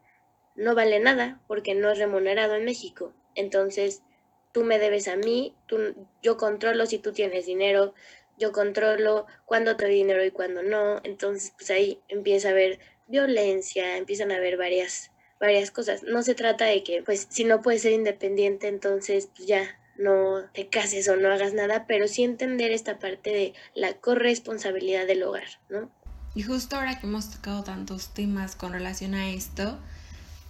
[0.55, 3.13] no vale nada porque no es remunerado en México.
[3.33, 4.03] Entonces,
[4.51, 7.93] tú me debes a mí, tú, yo controlo si tú tienes dinero,
[8.37, 10.99] yo controlo cuándo te doy dinero y cuándo no.
[11.05, 12.79] Entonces, pues ahí empieza a haber
[13.11, 16.03] violencia, empiezan a haber varias, varias cosas.
[16.03, 20.43] No se trata de que, pues, si no puedes ser independiente, entonces, pues ya, no
[20.53, 25.23] te cases o no hagas nada, pero sí entender esta parte de la corresponsabilidad del
[25.23, 25.89] hogar, ¿no?
[26.33, 29.77] Y justo ahora que hemos tocado tantos temas con relación a esto,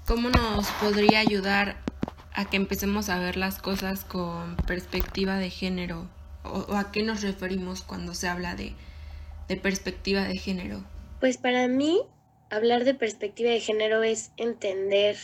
[0.06, 1.78] ¿cómo nos podría ayudar
[2.34, 6.08] a que empecemos a ver las cosas con perspectiva de género?
[6.44, 8.74] ¿O, a qué nos referimos cuando se habla de,
[9.48, 10.84] de perspectiva de género?
[11.20, 12.02] Pues para mí,
[12.52, 15.18] hablar de perspectiva de género es entender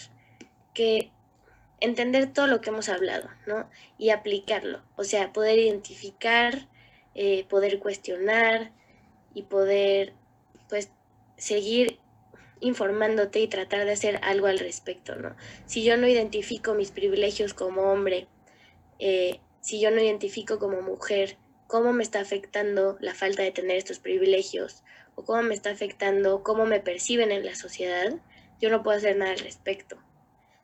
[0.73, 1.11] que
[1.79, 3.69] entender todo lo que hemos hablado, ¿no?
[3.97, 6.67] Y aplicarlo, o sea, poder identificar,
[7.13, 8.71] eh, poder cuestionar
[9.33, 10.13] y poder,
[10.69, 10.89] pues,
[11.37, 11.99] seguir
[12.61, 15.35] informándote y tratar de hacer algo al respecto, ¿no?
[15.65, 18.27] Si yo no identifico mis privilegios como hombre,
[18.97, 21.37] eh, si yo no identifico como mujer
[21.67, 24.83] cómo me está afectando la falta de tener estos privilegios
[25.15, 28.13] o cómo me está afectando cómo me perciben en la sociedad,
[28.59, 29.97] yo no puedo hacer nada al respecto.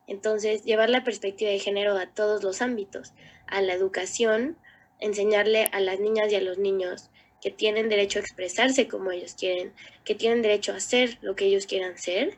[0.07, 3.13] Entonces, llevar la perspectiva de género a todos los ámbitos,
[3.47, 4.57] a la educación,
[4.99, 7.09] enseñarle a las niñas y a los niños
[7.41, 9.73] que tienen derecho a expresarse como ellos quieren,
[10.05, 12.37] que tienen derecho a hacer lo que ellos quieran ser,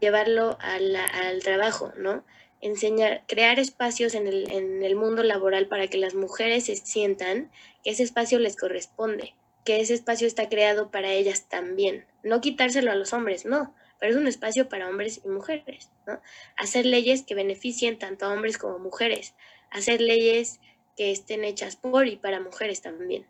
[0.00, 2.24] llevarlo al trabajo, ¿no?
[2.60, 7.50] Enseñar, crear espacios en el, en el mundo laboral para que las mujeres se sientan
[7.82, 12.04] que ese espacio les corresponde, que ese espacio está creado para ellas también.
[12.22, 16.20] No quitárselo a los hombres, no, pero es un espacio para hombres y mujeres, ¿no?
[16.56, 19.34] Hacer leyes que beneficien tanto a hombres como mujeres,
[19.70, 20.60] hacer leyes
[20.96, 23.26] que estén hechas por y para mujeres también.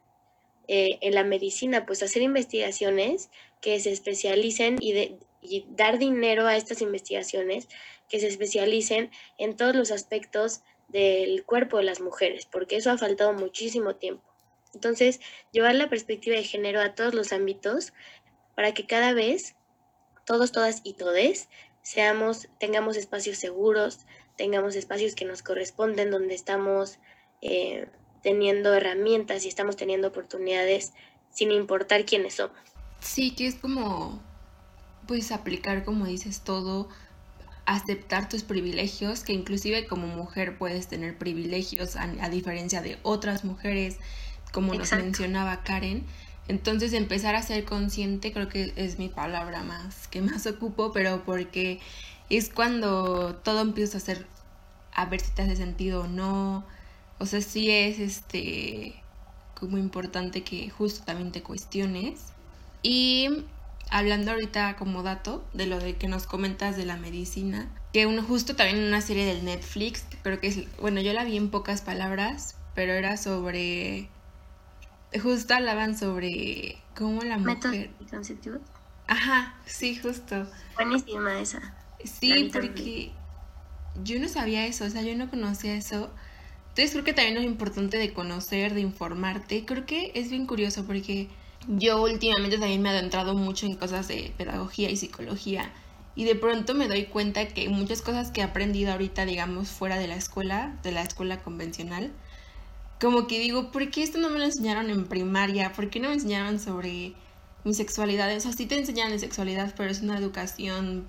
[0.69, 6.57] Eh, en la medicina, pues hacer investigaciones que se especialicen y, y dar dinero a
[6.57, 7.69] estas investigaciones
[8.11, 12.99] que se especialicen en todos los aspectos del cuerpo de las mujeres, porque eso ha
[12.99, 14.25] faltado muchísimo tiempo.
[14.75, 15.21] Entonces,
[15.53, 17.93] llevar la perspectiva de género a todos los ámbitos
[18.55, 19.55] para que cada vez
[20.27, 21.49] todos, todas y todes,
[21.83, 24.01] seamos, tengamos espacios seguros,
[24.37, 26.99] tengamos espacios que nos corresponden, donde estamos
[27.41, 27.89] eh,
[28.23, 30.93] teniendo herramientas y estamos teniendo oportunidades
[31.31, 32.59] sin importar quiénes somos.
[33.01, 34.23] Sí, que es como,
[35.07, 36.89] pues aplicar, como dices, todo,
[37.75, 43.45] aceptar tus privilegios, que inclusive como mujer puedes tener privilegios a, a diferencia de otras
[43.45, 43.99] mujeres,
[44.53, 46.05] como nos mencionaba Karen.
[46.49, 51.23] Entonces empezar a ser consciente creo que es mi palabra más que más ocupo, pero
[51.25, 51.79] porque
[52.29, 54.27] es cuando todo empieza a ser
[54.93, 56.65] a ver si te hace sentido o no.
[57.19, 59.01] O sea, sí es este
[59.59, 62.33] como importante que justo también te cuestiones.
[62.83, 63.45] Y
[63.91, 68.23] hablando ahorita como dato de lo de que nos comentas de la medicina, que uno
[68.23, 71.51] justo también en una serie del Netflix, creo que es, bueno, yo la vi en
[71.51, 74.09] pocas palabras, pero era sobre,
[75.21, 77.91] justo hablaban sobre cómo la mujer...
[78.01, 78.61] ¿Método
[79.09, 80.47] Ajá, sí, justo.
[80.77, 81.75] Buenísima esa.
[82.05, 83.11] Sí, porque
[84.05, 86.11] yo no sabía eso, o sea, yo no conocía eso.
[86.69, 89.65] Entonces creo que también es importante de conocer, de informarte.
[89.65, 91.29] Creo que es bien curioso porque
[91.69, 95.73] yo últimamente también me he adentrado mucho en cosas de pedagogía y psicología
[96.15, 99.97] y de pronto me doy cuenta que muchas cosas que he aprendido ahorita, digamos, fuera
[99.97, 102.13] de la escuela, de la escuela convencional,
[103.01, 105.73] como que digo, ¿por qué esto no me lo enseñaron en primaria?
[105.73, 107.15] ¿Por qué no me enseñaron sobre
[107.65, 108.35] mi sexualidad?
[108.37, 111.09] O sea, sí te enseñan de sexualidad, pero es una educación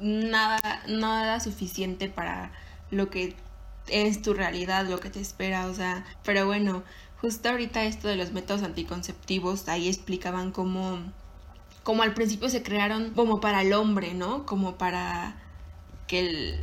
[0.00, 2.52] nada, nada suficiente para
[2.90, 3.36] lo que
[3.88, 6.82] es tu realidad, lo que te espera, o sea, pero bueno,
[7.20, 10.98] justo ahorita esto de los métodos anticonceptivos, ahí explicaban cómo,
[11.82, 14.46] cómo al principio se crearon como para el hombre, ¿no?
[14.46, 15.36] Como para
[16.06, 16.60] que el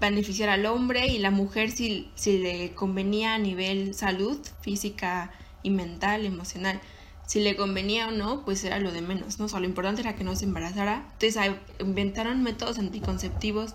[0.00, 5.70] beneficiar al hombre y la mujer si, si le convenía a nivel salud física y
[5.70, 6.80] mental, emocional.
[7.26, 9.46] Si le convenía o no, pues era lo de menos, ¿no?
[9.46, 11.08] O sea, lo importante era que no se embarazara.
[11.18, 13.74] Entonces inventaron métodos anticonceptivos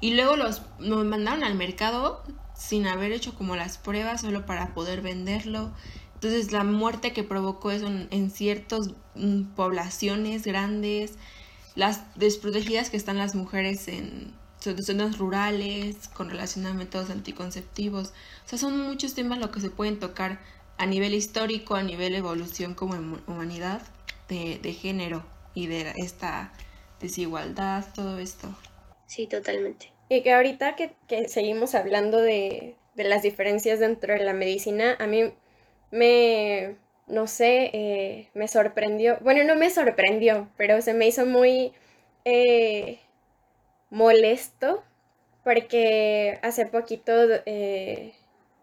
[0.00, 2.22] y luego los nos mandaron al mercado
[2.54, 5.72] sin haber hecho como las pruebas solo para poder venderlo.
[6.14, 11.14] Entonces la muerte que provocó eso en, ciertas mm, poblaciones grandes,
[11.76, 18.08] las desprotegidas que están las mujeres en zonas rurales con relación a métodos anticonceptivos.
[18.44, 20.40] O sea, son muchos temas lo que se pueden tocar
[20.76, 22.94] a nivel histórico, a nivel evolución como
[23.26, 23.82] humanidad
[24.28, 26.52] de, de género y de esta
[27.00, 28.52] desigualdad, todo esto.
[29.08, 29.90] Sí, totalmente.
[30.10, 30.94] Y que ahorita que,
[31.28, 35.32] seguimos hablando de, las diferencias dentro de la medicina, a mí
[35.90, 41.72] me, no sé, eh, me sorprendió, bueno, no me sorprendió, pero se me hizo muy
[42.24, 42.98] eh,
[43.90, 44.84] molesto
[45.44, 47.12] porque hace poquito
[47.46, 48.12] eh,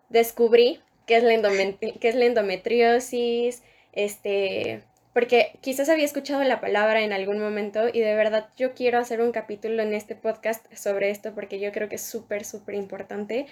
[0.10, 1.32] descubrí qué es, la
[1.80, 4.84] qué es la endometriosis, este,
[5.16, 9.22] porque quizás había escuchado la palabra en algún momento y de verdad yo quiero hacer
[9.22, 13.46] un capítulo en este podcast sobre esto porque yo creo que es súper, súper importante.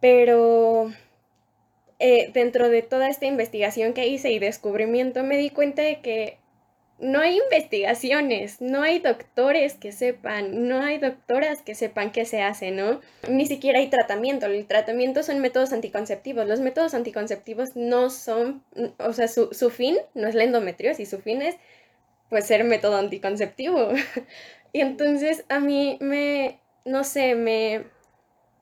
[0.00, 0.92] Pero
[1.98, 6.38] eh, dentro de toda esta investigación que hice y descubrimiento me di cuenta de que
[7.02, 12.42] no hay investigaciones, no hay doctores que sepan, no hay doctoras que sepan qué se
[12.42, 13.00] hace, ¿no?
[13.28, 14.46] Ni siquiera hay tratamiento.
[14.46, 16.46] El tratamiento son métodos anticonceptivos.
[16.46, 18.62] Los métodos anticonceptivos no son,
[18.98, 21.56] o sea, su, fin no es la endometriosis, su fin es,
[22.30, 23.88] pues, ser método anticonceptivo.
[24.72, 27.84] y entonces a mí me, no sé, me,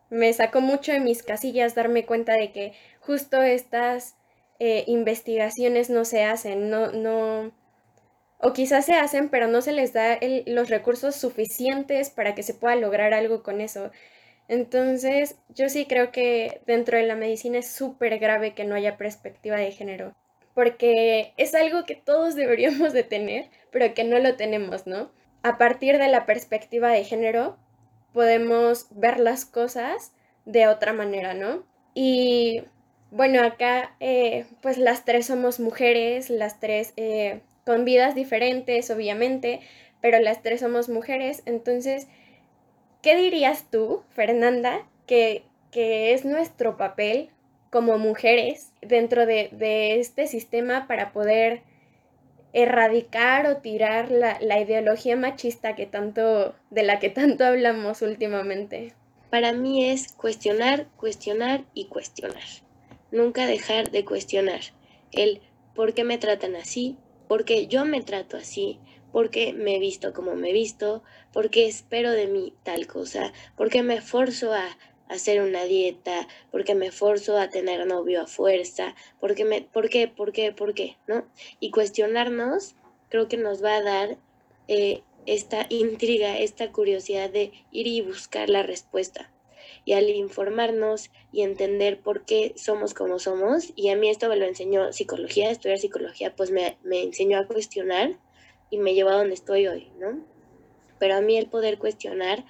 [0.09, 4.14] me sacó mucho de mis casillas darme cuenta de que justo estas
[4.61, 7.53] eh, investigaciones no se hacen, no, no
[8.42, 12.55] o quizás se hacen, pero no se les da los recursos suficientes para que se
[12.55, 13.90] pueda lograr algo con eso.
[14.48, 18.96] Entonces, yo sí creo que dentro de la medicina es súper grave que no haya
[18.96, 20.14] perspectiva de género,
[20.55, 25.12] porque es algo que todos deberíamos de tener, pero que no lo tenemos, ¿no?
[25.42, 27.57] A partir de la perspectiva de género,
[28.12, 30.12] podemos ver las cosas
[30.44, 31.64] de otra manera, ¿no?
[31.94, 32.64] Y
[33.11, 39.61] bueno, acá eh, pues las tres somos mujeres, las tres eh, con vidas diferentes, obviamente,
[40.00, 41.44] pero las tres somos mujeres.
[41.46, 42.09] Entonces,
[43.00, 47.30] ¿qué dirías tú, Fernanda, que, que es nuestro papel
[47.70, 51.62] como mujeres dentro de, de, este sistema para poder
[52.52, 58.94] erradicar o tirar la, la ideología machista que tanto, de la que tanto hablamos últimamente?
[59.30, 62.42] Para mí es cuestionar, cuestionar y cuestionar.
[63.12, 64.59] Nunca dejar de cuestionar
[65.12, 65.40] el
[65.76, 66.98] por qué me tratan así,
[67.31, 68.81] porque yo me trato así,
[69.12, 73.85] porque me he visto como me he visto, porque espero de mí tal cosa, porque
[73.85, 74.66] me forzo a
[75.07, 80.09] hacer una dieta, porque me forzo a tener novio a fuerza, porque me, ¿por qué,
[80.09, 80.97] por qué, por qué?
[81.07, 81.24] ¿No?
[81.61, 82.74] Y cuestionarnos
[83.11, 84.18] creo que nos va a dar
[84.66, 89.31] eh, esta intriga, esta curiosidad de ir y buscar la respuesta
[89.85, 94.37] y al informarnos y entender por qué somos como somos, y a mí esto me
[94.37, 98.18] lo enseñó psicología, estudiar psicología, pues me, me enseñó a cuestionar
[98.70, 100.24] y me llevó a donde estoy hoy, ¿no?
[100.99, 102.45] Pero a mí el poder cuestionar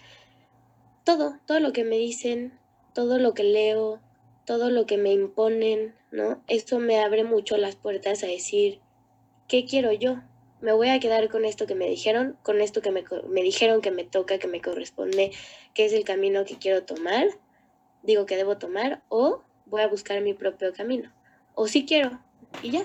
[1.04, 2.58] todo, todo lo que me dicen,
[2.94, 4.00] todo lo que leo,
[4.44, 6.42] todo lo que me imponen, ¿no?
[6.48, 8.80] Esto me abre mucho las puertas a decir,
[9.48, 10.16] ¿qué quiero yo?
[10.60, 13.80] Me voy a quedar con esto que me dijeron, con esto que me, me dijeron
[13.80, 15.32] que me toca, que me corresponde,
[15.74, 17.26] que es el camino que quiero tomar,
[18.02, 21.12] digo que debo tomar, o voy a buscar mi propio camino.
[21.54, 22.20] O sí quiero,
[22.62, 22.84] y ya.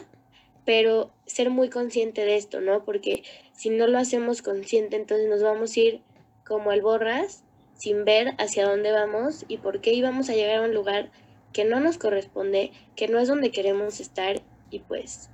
[0.66, 2.86] Pero ser muy consciente de esto, ¿no?
[2.86, 3.24] Porque
[3.54, 6.02] si no lo hacemos consciente, entonces nos vamos a ir
[6.46, 7.44] como el borras,
[7.76, 11.12] sin ver hacia dónde vamos y por qué íbamos a llegar a un lugar
[11.54, 15.30] que no nos corresponde, que no es donde queremos estar y pues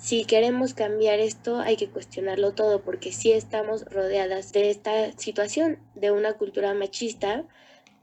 [0.00, 5.78] si queremos cambiar esto hay que cuestionarlo todo porque sí estamos rodeadas de esta situación,
[5.94, 7.44] de una cultura machista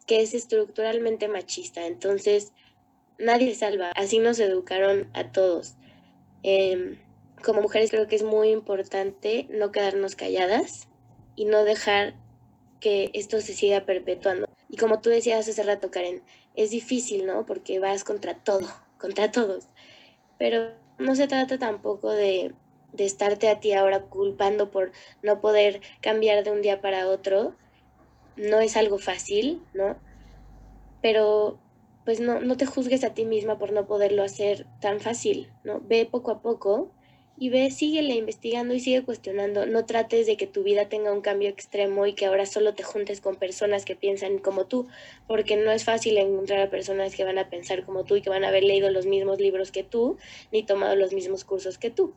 [0.06, 1.88] que es estructuralmente machista.
[1.88, 2.54] Entonces,
[3.18, 3.92] nadie salva.
[3.96, 5.76] Así nos educaron a todos.
[6.44, 7.00] Em,
[7.44, 10.88] como mujeres creo que es muy importante no quedarnos calladas
[11.36, 12.14] y no dejar
[12.80, 14.48] que esto se siga perpetuando.
[14.70, 16.22] Y como tú decías hace rato, Karen,
[16.56, 17.46] es difícil, ¿no?
[17.46, 18.68] Porque vas contra todo,
[19.00, 19.66] contra todos.
[20.38, 22.54] Pero no se trata tampoco de,
[22.94, 24.92] de estarte a ti ahora culpando por
[25.22, 27.56] no poder cambiar de un día para otro.
[28.36, 29.98] No es algo fácil, ¿no?
[31.02, 31.60] Pero
[32.06, 35.82] pues no, no te juzgues a ti misma por no poderlo hacer tan fácil, ¿no?
[35.82, 36.97] Ve poco a poco
[37.40, 39.68] y ve, síguele investigando y sigue cuestionando.
[39.68, 42.82] No trates de que tu vida tenga un cambio extremo y que ahora solo te
[42.82, 44.88] juntes con personas que piensan como tú,
[45.28, 48.32] porque no es fácil encontrar a personas que van a pensar como tú y que
[48.32, 50.18] van a haber leído los mismos libros que tú,
[50.52, 52.16] ni tomado los mismos cursos que tú.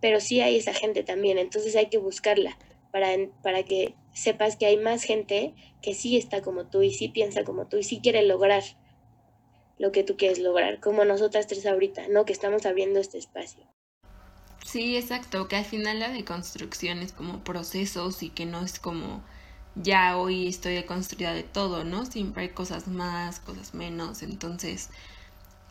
[0.00, 2.58] Pero sí hay esa gente también, entonces hay que buscarla
[2.90, 3.08] para,
[3.42, 7.44] para que sepas que hay más gente que sí está como tú y sí piensa
[7.44, 8.64] como tú y sí quiere lograr
[9.78, 12.24] lo que tú quieres lograr, como nosotras tres ahorita, ¿no?
[12.24, 13.71] Que estamos abriendo este espacio.
[14.64, 19.22] Sí, exacto, que al final la deconstrucción es como procesos y que no es como
[19.74, 22.06] ya hoy estoy deconstruida de todo, ¿no?
[22.06, 24.90] Siempre hay cosas más, cosas menos, entonces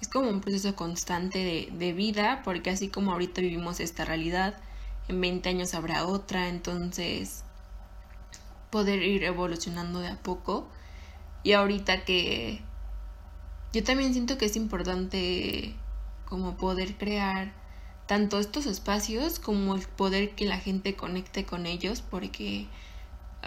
[0.01, 4.57] es como un proceso constante de, de vida, porque así como ahorita vivimos esta realidad,
[5.07, 7.43] en 20 años habrá otra, entonces
[8.71, 10.67] poder ir evolucionando de a poco.
[11.43, 12.61] Y ahorita que
[13.73, 15.75] yo también siento que es importante
[16.25, 17.53] como poder crear
[18.12, 22.68] tanto estos espacios como el poder que la gente conecte con ellos porque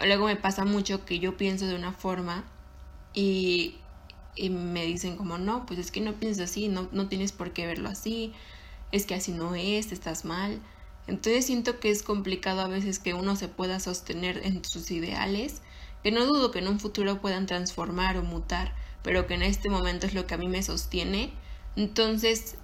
[0.03, 2.43] luego me pasa mucho que yo pienso de una forma
[3.13, 3.75] y,
[4.49, 7.67] me dicen como no, pues es que no piensas así, no, no tienes por qué
[7.67, 8.33] verlo así,
[8.91, 10.59] es que así no es, estás mal.
[11.05, 15.61] Entonces siento que es complicado a veces que uno se pueda sostener en sus ideales,
[16.01, 19.69] que no dudo que en un futuro puedan transformar o mutar, pero que en este
[19.69, 21.31] momento es lo que a mí me sostiene.
[21.75, 22.55] Entonces,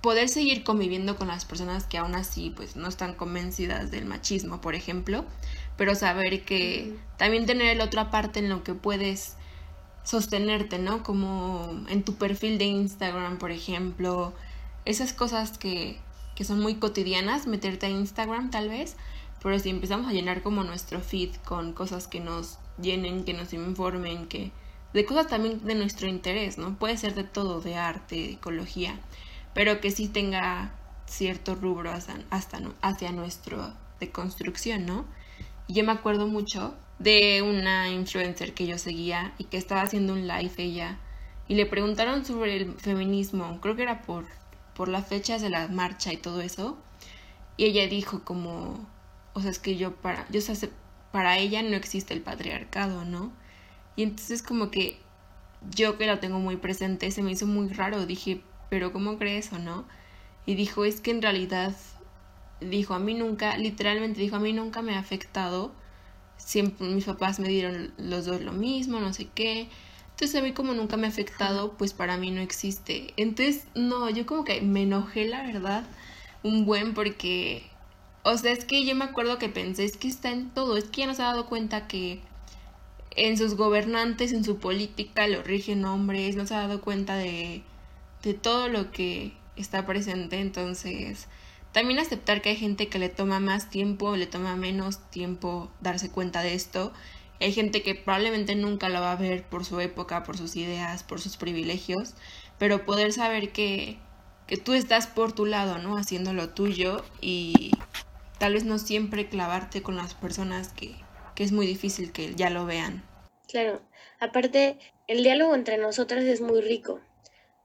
[0.00, 4.60] poder seguir conviviendo con las personas que aún así pues no están convencidas del machismo,
[4.60, 5.24] por ejemplo,
[5.76, 9.36] pero saber que también tener la otra parte en lo que puedes
[10.04, 11.02] sostenerte, ¿no?
[11.02, 14.32] Como en tu perfil de Instagram, por ejemplo,
[14.84, 15.98] esas cosas que,
[16.34, 18.96] que son muy cotidianas, meterte a Instagram tal vez,
[19.42, 23.52] pero si empezamos a llenar como nuestro feed con cosas que nos llenen, que nos
[23.52, 24.52] informen, que
[24.92, 26.76] de cosas también de nuestro interés, ¿no?
[26.76, 28.98] Puede ser de todo, de arte, de ecología,
[29.54, 30.72] pero que sí tenga
[31.06, 35.04] cierto rubro hasta, hacia nuestro de construcción, ¿no?
[35.66, 40.12] Y yo me acuerdo mucho de una influencer que yo seguía y que estaba haciendo
[40.12, 40.98] un live ella
[41.48, 44.26] y le preguntaron sobre el feminismo, creo que era por,
[44.74, 46.78] por las fechas de la marcha y todo eso,
[47.56, 48.86] y ella dijo como,
[49.32, 50.40] o sea, es que yo para, yo
[51.10, 53.32] para ella no existe el patriarcado, ¿no?
[53.96, 55.00] Y entonces como que
[55.70, 59.52] yo que lo tengo muy presente, se me hizo muy raro, dije, pero ¿cómo crees
[59.52, 59.84] o no?
[60.46, 61.76] Y dijo, es que en realidad,
[62.60, 65.72] dijo, a mí nunca, literalmente dijo, a mí nunca me ha afectado,
[66.38, 69.68] siempre mis papás me dieron los dos lo mismo, no sé qué.
[70.10, 73.12] Entonces a mí como nunca me ha afectado, pues para mí no existe.
[73.16, 75.84] Entonces, no, yo como que me enojé, la verdad,
[76.42, 77.64] un buen porque,
[78.22, 80.84] o sea, es que yo me acuerdo que pensé, es que está en todo, es
[80.84, 82.20] que ya no se ha dado cuenta que
[83.16, 87.62] en sus gobernantes, en su política, lo rigen hombres, no se ha dado cuenta de,
[88.22, 90.40] de todo lo que está presente.
[90.40, 91.28] Entonces,
[91.72, 96.10] también aceptar que hay gente que le toma más tiempo, le toma menos tiempo darse
[96.10, 96.92] cuenta de esto.
[97.40, 101.04] Hay gente que probablemente nunca lo va a ver por su época, por sus ideas,
[101.04, 102.14] por sus privilegios,
[102.58, 103.98] pero poder saber que,
[104.46, 105.96] que tú estás por tu lado, ¿no?
[105.96, 107.72] Haciendo lo tuyo y
[108.38, 110.96] tal vez no siempre clavarte con las personas que,
[111.34, 113.02] que es muy difícil que ya lo vean.
[113.48, 113.80] Claro,
[114.18, 117.00] aparte el diálogo entre nosotras es muy rico,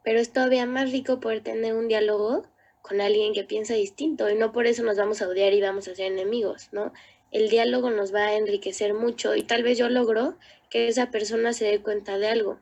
[0.06, 2.46] pero es todavía más rico poder tener un diálogo
[2.84, 5.88] con alguien que piensa distinto y no por eso nos vamos a odiar y vamos
[5.88, 6.94] a ser enemigos, ¿no?
[7.32, 10.38] El diálogo nos va a enriquecer mucho y tal vez yo logro
[10.70, 12.60] que esa persona se dé cuenta de algo.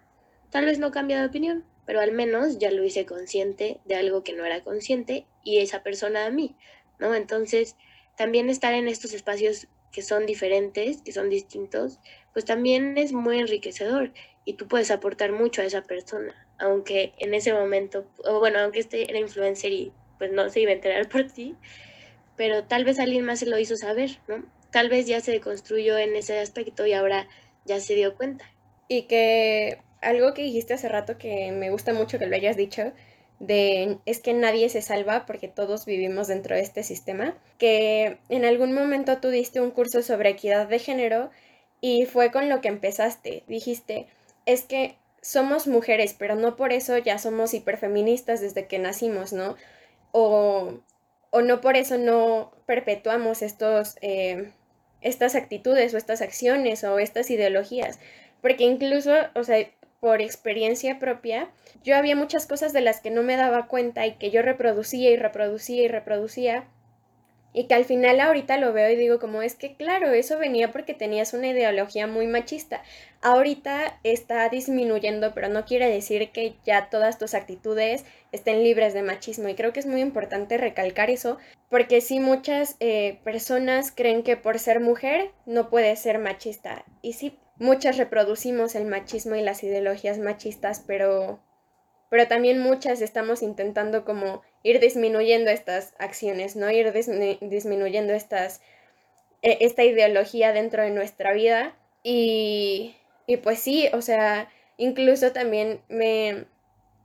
[0.49, 4.23] Tal vez no cambie de opinión, pero al menos ya lo hice consciente de algo
[4.23, 6.55] que no era consciente y esa persona a mí,
[6.97, 7.13] ¿no?
[7.13, 7.75] Entonces,
[8.15, 11.99] también estar en estos espacios que son diferentes, que son distintos,
[12.31, 14.13] pues también es muy enriquecedor
[14.45, 18.79] y tú puedes aportar mucho a esa persona, aunque en ese momento, o bueno, aunque
[18.79, 21.55] este era influencer y pues no se iba a enterar por ti,
[22.37, 24.45] pero tal vez alguien más se lo hizo saber, ¿no?
[24.71, 27.27] Tal vez ya se construyó en ese aspecto y ahora
[27.65, 28.45] ya se dio cuenta.
[28.87, 32.93] Y que algo que dijiste hace rato que me gusta mucho que lo hayas dicho,
[33.39, 38.45] de es que nadie se salva porque todos vivimos dentro de este sistema, que en
[38.45, 41.29] algún momento tú diste un curso sobre equidad de género
[41.81, 43.43] y fue con lo que empezaste.
[43.47, 44.07] Dijiste,
[44.45, 49.55] es que somos mujeres, pero no por eso ya somos hiperfeministas desde que nacimos, ¿no?
[50.11, 50.81] O,
[51.31, 54.51] o no por eso no perpetuamos estos, eh,
[55.01, 57.99] estas actitudes o estas acciones o estas ideologías.
[58.41, 59.65] Porque incluso, o sea,
[60.01, 61.49] por experiencia propia,
[61.85, 65.09] yo había muchas cosas de las que no me daba cuenta y que yo reproducía
[65.09, 66.65] y reproducía y reproducía
[67.53, 70.71] y que al final ahorita lo veo y digo como es que claro, eso venía
[70.71, 72.81] porque tenías una ideología muy machista.
[73.21, 79.03] Ahorita está disminuyendo, pero no quiere decir que ya todas tus actitudes estén libres de
[79.03, 79.47] machismo.
[79.47, 81.37] Y creo que es muy importante recalcar eso,
[81.69, 86.83] porque sí muchas eh, personas creen que por ser mujer no puede ser machista.
[87.01, 91.39] Y sí, muchas reproducimos el machismo y las ideologías machistas, pero,
[92.13, 96.69] pero también muchas estamos intentando como ir disminuyendo estas acciones, ¿no?
[96.69, 96.93] Ir
[97.41, 98.61] disminuyendo estas,
[99.41, 101.75] e, esta ideología dentro de nuestra vida.
[102.03, 102.95] Y,
[103.25, 104.47] y pues sí, o sea,
[104.77, 106.45] incluso también me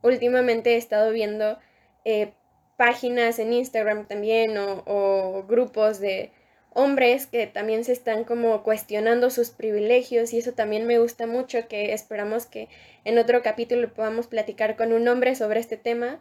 [0.02, 1.58] últimamente he estado viendo
[2.04, 2.34] eh,
[2.76, 6.32] páginas en Instagram también o grupos de,
[6.74, 11.66] hombres que también se están como cuestionando sus privilegios y eso también me gusta mucho
[11.68, 12.68] que esperamos que
[13.04, 16.20] en otro capítulo podamos platicar con un hombre sobre este tema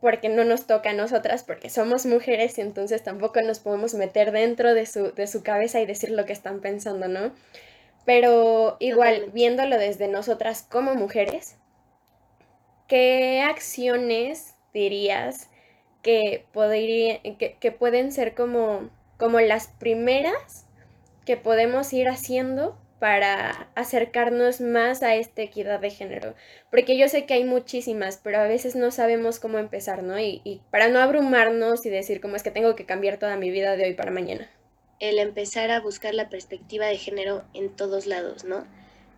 [0.00, 4.32] porque no nos toca a nosotras porque somos mujeres y entonces tampoco nos podemos meter
[4.32, 7.32] dentro de su, de su cabeza y decir lo que están pensando, ¿no?
[8.04, 11.56] Pero igual, viéndolo desde nosotras como mujeres,
[12.88, 15.48] ¿qué acciones dirías
[16.02, 18.90] que, podría, que, que pueden ser como
[19.22, 20.66] como las primeras
[21.24, 26.34] que podemos ir haciendo para acercarnos más a esta equidad de género.
[26.72, 30.18] Porque yo sé que hay muchísimas, pero a veces no sabemos cómo empezar, ¿no?
[30.18, 33.76] Y, para no abrumarnos y decir cómo es que tengo que cambiar toda mi vida
[33.76, 34.50] de hoy para mañana.
[34.98, 38.66] El empezar a buscar la perspectiva de género en todos lados, ¿no?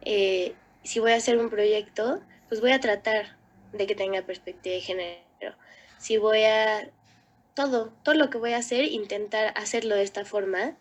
[0.03, 0.53] Eh,
[0.83, 3.39] si voy a hacer un proyecto, pues voy a tratar
[3.73, 5.57] de que tenga perspectiva de género.
[5.97, 6.91] Si voy a
[7.55, 10.77] todo, todo lo que voy a hacer, intentar hacerlo de esta forma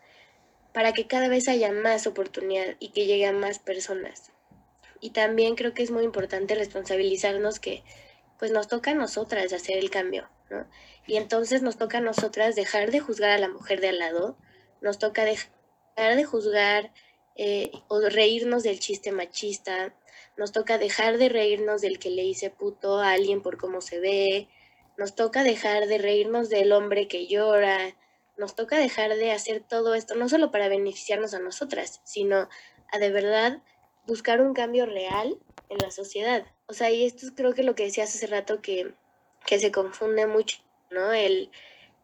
[0.72, 4.32] para que cada vez haya más oportunidad y que llegue a más personas.
[5.00, 7.84] Y también creo que es muy importante responsabilizarnos que
[8.38, 10.66] pues nos toca a nosotras hacer el cambio, ¿no?
[11.06, 14.36] Y entonces nos toca a nosotras dejar de juzgar a la mujer de al lado,
[14.80, 16.92] nos toca dejar de juzgar
[17.36, 19.94] eh, o reírnos del chiste machista,
[20.36, 24.00] nos toca dejar de reírnos del que le hice puto a alguien por cómo se
[24.00, 24.48] ve,
[24.96, 27.96] nos toca dejar de reírnos del hombre que llora,
[28.36, 32.48] nos toca dejar de hacer todo esto, no solo para beneficiarnos a nosotras, sino
[32.92, 33.62] a de verdad
[34.06, 35.38] buscar un cambio real
[35.68, 36.46] en la sociedad.
[36.66, 38.94] O sea, y esto creo que lo que decías hace rato que,
[39.46, 40.58] que se confunde mucho,
[40.90, 41.12] ¿no?
[41.12, 41.50] El,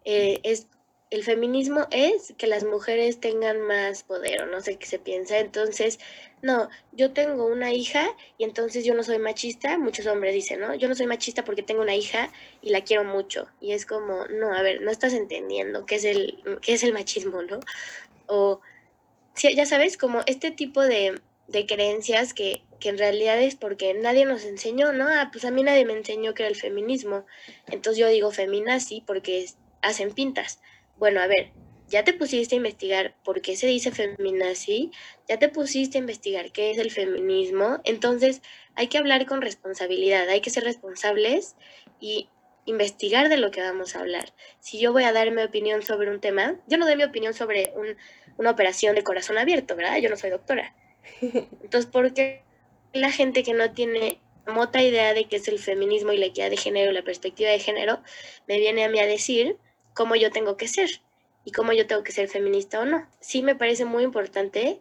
[0.05, 0.67] eh, es
[1.11, 5.39] el feminismo es que las mujeres tengan más poder o no sé qué se piensa.
[5.39, 5.99] Entonces,
[6.41, 9.77] no, yo tengo una hija y entonces yo no soy machista.
[9.77, 10.73] Muchos hombres dicen, ¿no?
[10.75, 12.31] Yo no soy machista porque tengo una hija
[12.63, 13.49] y la quiero mucho.
[13.61, 16.93] Y es como, no, a ver, no estás entendiendo qué es el, qué es el
[16.93, 17.59] machismo, ¿no?
[18.27, 18.61] O,
[19.35, 24.27] ya sabes, como este tipo de, de creencias que, que en realidad es porque nadie
[24.27, 25.09] nos enseñó, ¿no?
[25.09, 27.27] Ah, pues a mí nadie me enseñó que era el feminismo.
[27.67, 29.47] Entonces yo digo feminazi porque
[29.83, 30.61] hacen pintas
[31.01, 31.51] bueno, a ver,
[31.89, 34.93] ya te pusiste a investigar por qué se dice feminazi,
[35.27, 38.43] ya te pusiste a investigar qué es el feminismo, entonces
[38.77, 41.57] hay que hablar con responsabilidad, hay que ser responsables
[42.01, 42.29] y
[42.67, 44.35] investigar de lo que vamos a hablar.
[44.61, 47.33] Si yo voy a dar mi opinión sobre un tema, yo no doy mi opinión
[47.33, 47.73] sobre
[48.37, 49.97] una operación de corazón abierto, ¿verdad?
[49.97, 50.75] Yo no soy doctora.
[51.23, 52.43] Entonces, ¿por qué
[52.93, 56.51] la gente que no tiene mota idea de qué es el feminismo y la equidad
[56.51, 58.01] de género, la perspectiva de género,
[58.47, 59.57] me viene a mí a decir
[60.01, 61.03] cómo yo tengo que ser
[61.45, 63.07] y cómo yo tengo que ser feminista o no.
[63.21, 64.81] Sí me parece muy importante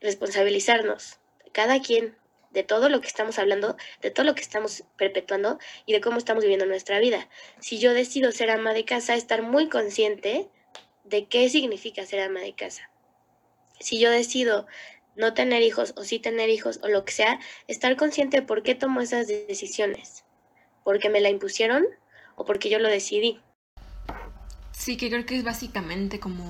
[0.00, 1.18] responsabilizarnos,
[1.50, 2.16] cada quien,
[2.52, 6.18] de todo lo que estamos hablando, de todo lo que estamos perpetuando y de cómo
[6.18, 7.28] estamos viviendo nuestra vida.
[7.58, 10.48] Si yo decido ser ama de casa, estar muy consciente
[11.02, 12.88] de qué significa ser ama de casa.
[13.80, 14.68] Si yo decido
[15.16, 18.62] no tener hijos o sí tener hijos o lo que sea, estar consciente de por
[18.62, 20.24] qué tomo esas decisiones.
[20.84, 21.84] porque me la impusieron
[22.36, 23.40] o porque yo lo decidí.
[24.82, 26.44] Sí, que creo que es básicamente como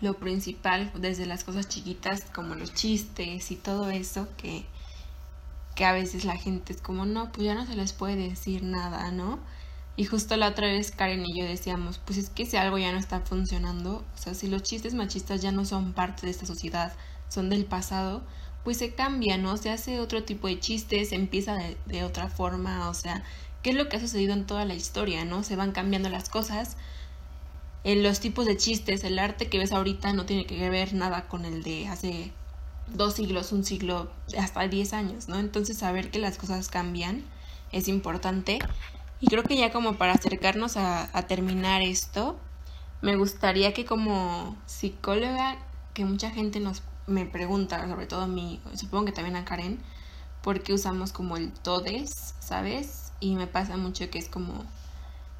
[0.00, 4.64] lo principal, desde las cosas chiquitas como los chistes y todo eso, que,
[5.74, 8.62] que a veces la gente es como, no, pues ya no se les puede decir
[8.62, 9.40] nada, ¿no?
[9.96, 12.92] Y justo la otra vez Karen y yo decíamos, pues es que si algo ya
[12.92, 16.46] no está funcionando, o sea, si los chistes machistas ya no son parte de esta
[16.46, 16.92] sociedad,
[17.28, 18.22] son del pasado,
[18.62, 19.56] pues se cambia, ¿no?
[19.56, 23.24] Se hace otro tipo de chistes, empieza de, de otra forma, o sea,
[23.64, 25.42] ¿qué es lo que ha sucedido en toda la historia, ¿no?
[25.42, 26.76] Se van cambiando las cosas,
[27.84, 31.28] en los tipos de chistes, el arte que ves ahorita no tiene que ver nada
[31.28, 32.32] con el de hace
[32.94, 35.38] dos siglos, un siglo, hasta diez años, ¿no?
[35.38, 37.24] Entonces saber que las cosas cambian
[37.72, 38.58] es importante.
[39.20, 42.38] Y creo que ya como para acercarnos a, terminar esto,
[43.02, 45.58] me gustaría que como psicóloga,
[45.94, 49.80] que mucha gente nos me pregunta, sobre todo a mí, supongo que también a Karen,
[50.42, 53.12] por qué usamos como el todes, ¿sabes?
[53.18, 54.64] Y me pasa mucho que es como,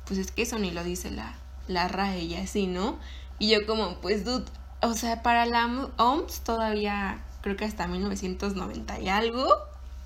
[0.06, 1.36] pues es que eso ni lo dice la,
[1.68, 2.98] la RAE y así, ¿no?
[3.38, 4.46] Y yo como, pues, dude,
[4.82, 5.66] o sea, para la
[5.96, 9.46] OMS todavía, creo que hasta 1990 y algo,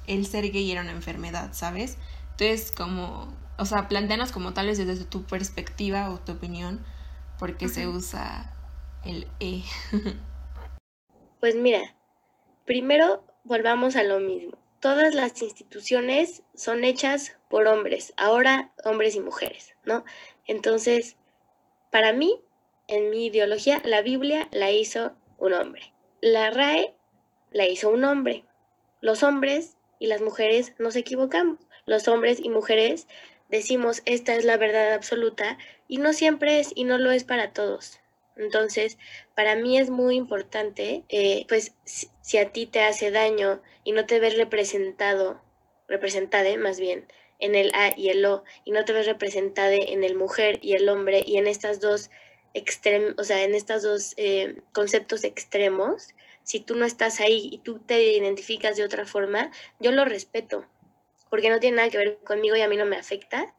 [0.06, 1.96] el ser gay era una enfermedad, ¿sabes?
[2.32, 6.84] Entonces, como, o sea, planteanos como tal vez desde tu perspectiva o tu opinión,
[7.38, 8.52] por qué se usa
[9.04, 9.62] el E.
[11.40, 11.94] pues mira,
[12.64, 14.58] primero volvamos a lo mismo.
[14.80, 20.04] Todas las instituciones son hechas por hombres, ahora hombres y mujeres, ¿no?
[20.46, 21.16] Entonces,
[21.92, 22.40] para mí,
[22.88, 25.92] en mi ideología, la Biblia la hizo un hombre.
[26.22, 26.94] La RAE
[27.50, 28.44] la hizo un hombre.
[29.02, 31.58] Los hombres y las mujeres nos equivocamos.
[31.84, 33.08] Los hombres y mujeres
[33.50, 37.52] decimos esta es la verdad absoluta y no siempre es y no lo es para
[37.52, 38.00] todos.
[38.36, 38.96] Entonces,
[39.34, 44.06] para mí es muy importante, eh, pues si, a ti te hace daño y no
[44.06, 45.42] te ves representado,
[45.88, 47.06] representada más bien,
[47.42, 50.74] en el A y el O y no te ves representada en el mujer y
[50.74, 52.10] el hombre y en estas dos
[52.54, 56.08] extremos, o sea, en estos dos eh, conceptos extremos,
[56.44, 60.64] si tú no estás ahí y tú te identificas de otra forma, yo lo respeto,
[61.30, 63.54] porque no tiene nada que ver conmigo y a mí no me afecta.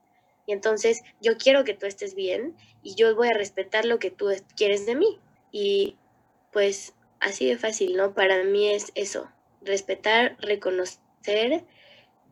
[0.45, 4.11] Y entonces yo quiero que tú estés bien y yo voy a respetar lo que
[4.11, 5.19] tú quieres de mí.
[5.51, 5.97] Y
[6.51, 8.13] pues así de fácil, ¿no?
[8.13, 9.31] Para mí es eso,
[9.61, 11.63] respetar, reconocer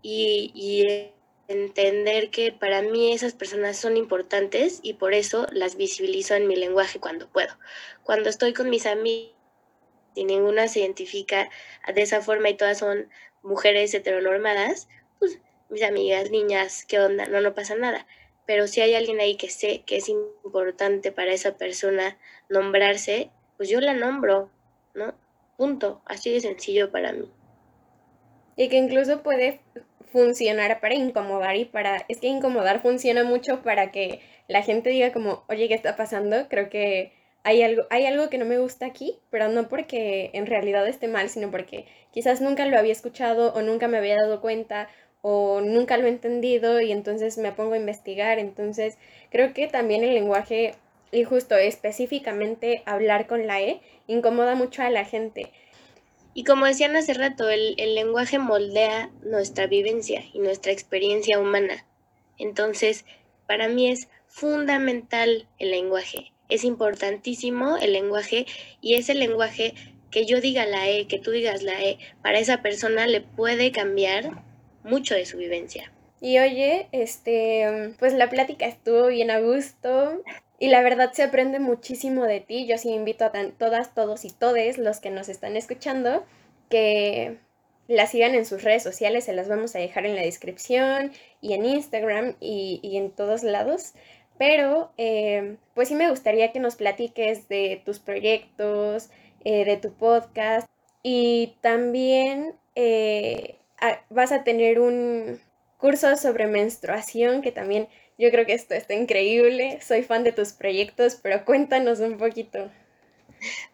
[0.02, 1.12] y, y
[1.52, 6.56] entender que para mí esas personas son importantes y por eso las visibilizo en mi
[6.56, 7.58] lenguaje cuando puedo.
[8.04, 9.32] Cuando estoy con mis amigas
[10.16, 11.49] y ninguna se identifica
[11.93, 13.10] de esa forma y todas son
[13.43, 14.88] mujeres heteronormadas,
[15.20, 15.39] pues
[15.70, 17.26] mis amigas, niñas, ¿qué onda?
[17.26, 18.06] No, no pasa nada.
[18.45, 22.18] Pero si hay alguien ahí que sé que es importante para esa persona
[22.49, 24.49] nombrarse, pues yo la nombro,
[24.93, 25.14] ¿no?
[25.58, 26.02] Punto.
[26.06, 27.32] Así de sencillo para mí.
[28.58, 29.62] Y que incluso puede
[30.12, 32.05] funcionar para incomodar y para...
[32.07, 36.47] Es que incomodar funciona mucho para que la gente diga como, oye, ¿qué está pasando?
[36.49, 40.45] Creo que hay algo, hay algo que no me gusta aquí, pero no porque en
[40.45, 44.41] realidad esté mal, sino porque quizás nunca lo había escuchado o nunca me había dado
[44.41, 44.89] cuenta
[45.22, 48.39] o nunca lo he entendido y entonces me pongo a investigar.
[48.39, 48.97] Entonces
[49.30, 50.76] creo que también el lenguaje
[51.12, 55.51] y justo específicamente hablar con la E incomoda mucho a la gente.
[56.34, 61.86] Y como decían hace rato, el, lenguaje moldea nuestra vivencia y nuestra experiencia humana.
[62.38, 63.06] Entonces,
[63.48, 66.32] para mí es fundamental el lenguaje.
[66.48, 68.46] Es importantísimo el lenguaje
[68.82, 69.74] y ese lenguaje
[70.10, 73.72] que yo diga la E, que tú digas la E, para esa persona le puede
[73.72, 74.44] cambiar
[74.84, 75.92] mucho de su vivencia.
[76.22, 80.22] Y oye, este, pues la plática estuvo bien a gusto.
[80.62, 82.68] Y la verdad se aprende muchísimo de ti.
[82.68, 86.24] Yo sí invito a todas, todos y todes los que nos están escuchando
[86.70, 87.39] que
[87.88, 89.24] la sigan en sus redes sociales.
[89.24, 93.93] Se las vamos a dejar en la descripción y en Instagram y, en todos lados.
[94.38, 99.09] Pero eh, pues sí me gustaría que nos platiques de tus proyectos,
[99.43, 100.68] eh, de tu podcast
[101.01, 103.55] y también eh,
[104.12, 105.41] vas a tener un
[105.80, 107.88] curso sobre menstruación que también
[108.18, 109.80] yo creo que esto está increíble.
[109.82, 112.72] Soy fan de tus proyectos, pero cuéntanos un poquito.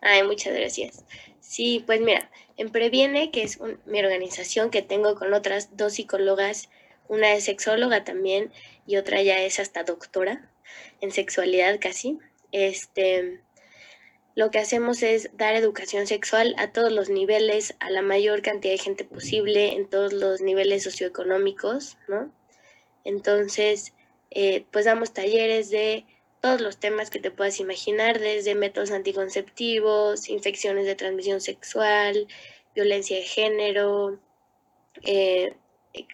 [0.02, 1.04] Ay, muchas gracias.
[1.40, 6.70] Sí, pues mira, en Previene, que es mi organización que tengo con otras dos psicólogas,
[7.08, 8.52] una es sexóloga también
[8.86, 10.50] y otra ya es hasta doctora
[11.02, 12.20] en sexualidad casi.
[12.52, 13.42] Este,
[14.36, 18.74] lo que hacemos es dar educación sexual a todos los niveles, a la mayor cantidad
[18.74, 22.32] de gente posible, en todos los niveles socioeconómicos, ¿no?
[23.04, 23.94] Entonces,
[24.40, 26.06] eh, pues damos talleres de
[26.42, 32.28] todos los temas que te puedas imaginar, desde métodos anticonceptivos, infecciones de transmisión sexual,
[32.76, 34.20] violencia de género,
[35.02, 35.56] eh,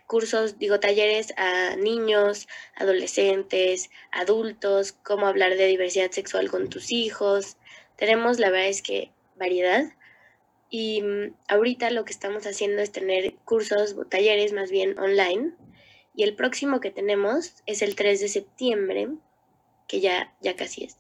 [0.08, 7.58] cursos, digo, talleres a niños, adolescentes, adultos, cómo hablar de diversidad sexual con tus hijos.
[7.98, 9.84] Tenemos, la verdad es que, variedad.
[10.70, 15.58] Y mm, ahorita lo que estamos haciendo es tener cursos, talleres más bien online.
[16.14, 19.10] Y el próximo que tenemos es el 3 de septiembre,
[19.88, 20.96] que ya, ya casi es.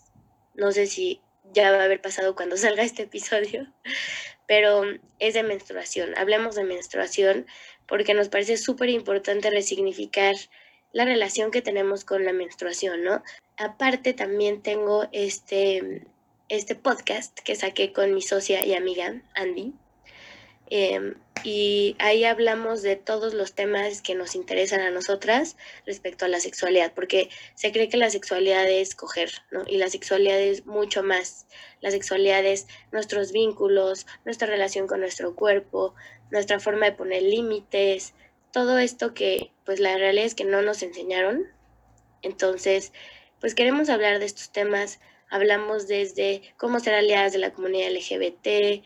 [0.55, 1.22] No sé si
[1.53, 3.72] ya va a haber pasado cuando salga este episodio,
[4.47, 4.84] pero
[5.20, 6.18] es de menstruación.
[6.18, 7.45] Hablemos de menstruación
[7.88, 10.36] porque nos parece súper importante resignificar
[10.91, 13.24] la relación que tenemos con la menstruación, ¿no?
[13.57, 16.03] Aparte también tengo este,
[16.49, 19.74] este podcast que saqué con mi socia y amiga Andy,
[20.70, 26.30] Em, y ahí hablamos de todos los temas que nos interesan a nosotras respecto a
[26.30, 29.64] la sexualidad, porque se cree que la sexualidad es coger, ¿no?
[29.68, 31.45] Y la sexualidad es mucho más.
[31.82, 35.95] La sexualidad es nuestros vínculos, nuestra relación con nuestro cuerpo,
[36.32, 38.14] nuestra forma de poner límites,
[38.53, 41.47] todo esto que pues la realidad es que no nos enseñaron.
[42.22, 42.93] Entonces,
[43.41, 44.99] pues queremos hablar de estos temas.
[45.30, 48.86] Hablamos desde cómo ser aliadas de la comunidad LGBT,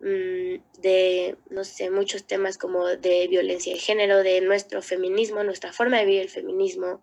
[0.00, 5.98] de, no sé, muchos temas como de violencia de género, de nuestro feminismo, nuestra forma
[5.98, 7.02] de vivir el feminismo,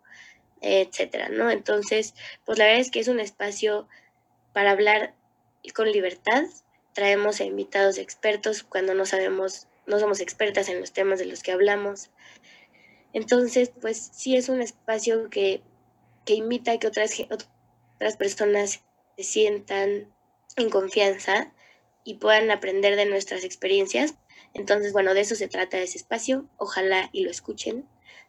[0.62, 1.52] etcétera, ¿no?
[1.52, 2.14] Entonces,
[2.46, 3.88] pues la verdad es que es un espacio
[4.54, 5.14] para hablar
[5.74, 6.44] con libertad.
[6.94, 11.44] Traemos a invitados expertos cuando no sabemos, no somos expertas en los temas de los
[11.44, 12.10] que hablamos.
[13.12, 15.62] Entonces, pues sí es un espacio que,
[16.26, 18.84] que invita a que otras, otras personas
[19.18, 20.14] se sientan
[20.56, 21.54] en confianza
[22.06, 24.16] y puedan aprender de nuestras experiencias.
[24.54, 26.46] Entonces, bueno, de eso se trata ese espacio.
[26.56, 27.86] Ojalá y lo escuchen.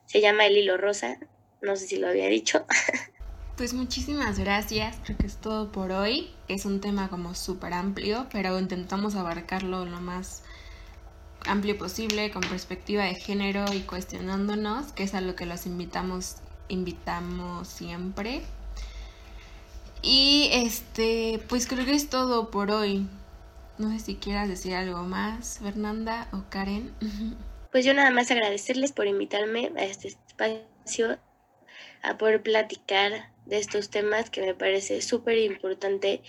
[0.06, 1.18] Se llama El Hilo Rosa.
[1.62, 2.66] No sé si lo había dicho.
[3.56, 4.98] Pues muchísimas gracias.
[5.02, 6.30] Creo que es todo por hoy.
[6.46, 10.42] Es un tema como súper amplio, pero intentamos abarcarlo lo más
[11.46, 16.36] amplio posible con perspectiva de género y cuestionándonos, que es a lo que los invitamos
[16.68, 18.42] invitamos siempre.
[20.02, 23.08] Y este, pues creo que es todo por hoy.
[23.78, 26.94] No sé si quieras decir algo más, Fernanda o Karen.
[27.72, 31.18] Pues yo nada más agradecerles por invitarme a este espacio,
[32.02, 36.22] a poder platicar de estos temas que me parece súper importante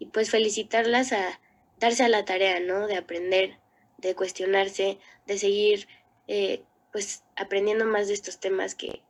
[0.00, 1.38] y pues felicitarlas a
[1.78, 2.88] darse a la tarea, ¿no?
[2.88, 3.58] De aprender,
[3.98, 5.86] de cuestionarse, de seguir
[6.26, 9.02] eh, pues aprendiendo más de estos temas que,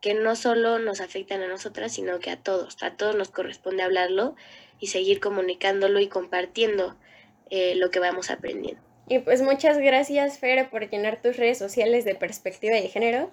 [0.00, 3.84] que no solo nos afectan a nosotras, sino que a todos, a todos nos corresponde
[3.84, 4.34] hablarlo
[4.80, 6.96] y seguir comunicándolo y compartiendo
[7.50, 8.80] eh, lo que vamos aprendiendo.
[9.08, 13.30] Y pues muchas gracias, Fer, por llenar tus redes sociales de perspectiva de género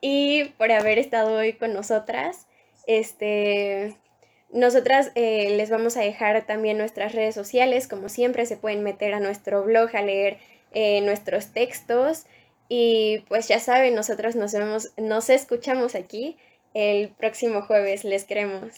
[0.00, 2.46] y por haber estado hoy con nosotras.
[2.86, 3.96] Este,
[4.52, 9.14] nosotras eh, les vamos a dejar también nuestras redes sociales, como siempre se pueden meter
[9.14, 10.38] a nuestro blog a leer
[10.72, 12.26] eh, nuestros textos
[12.68, 16.36] y pues ya saben, nosotros nos vemos, nos escuchamos aquí
[16.74, 18.72] el próximo jueves, les queremos.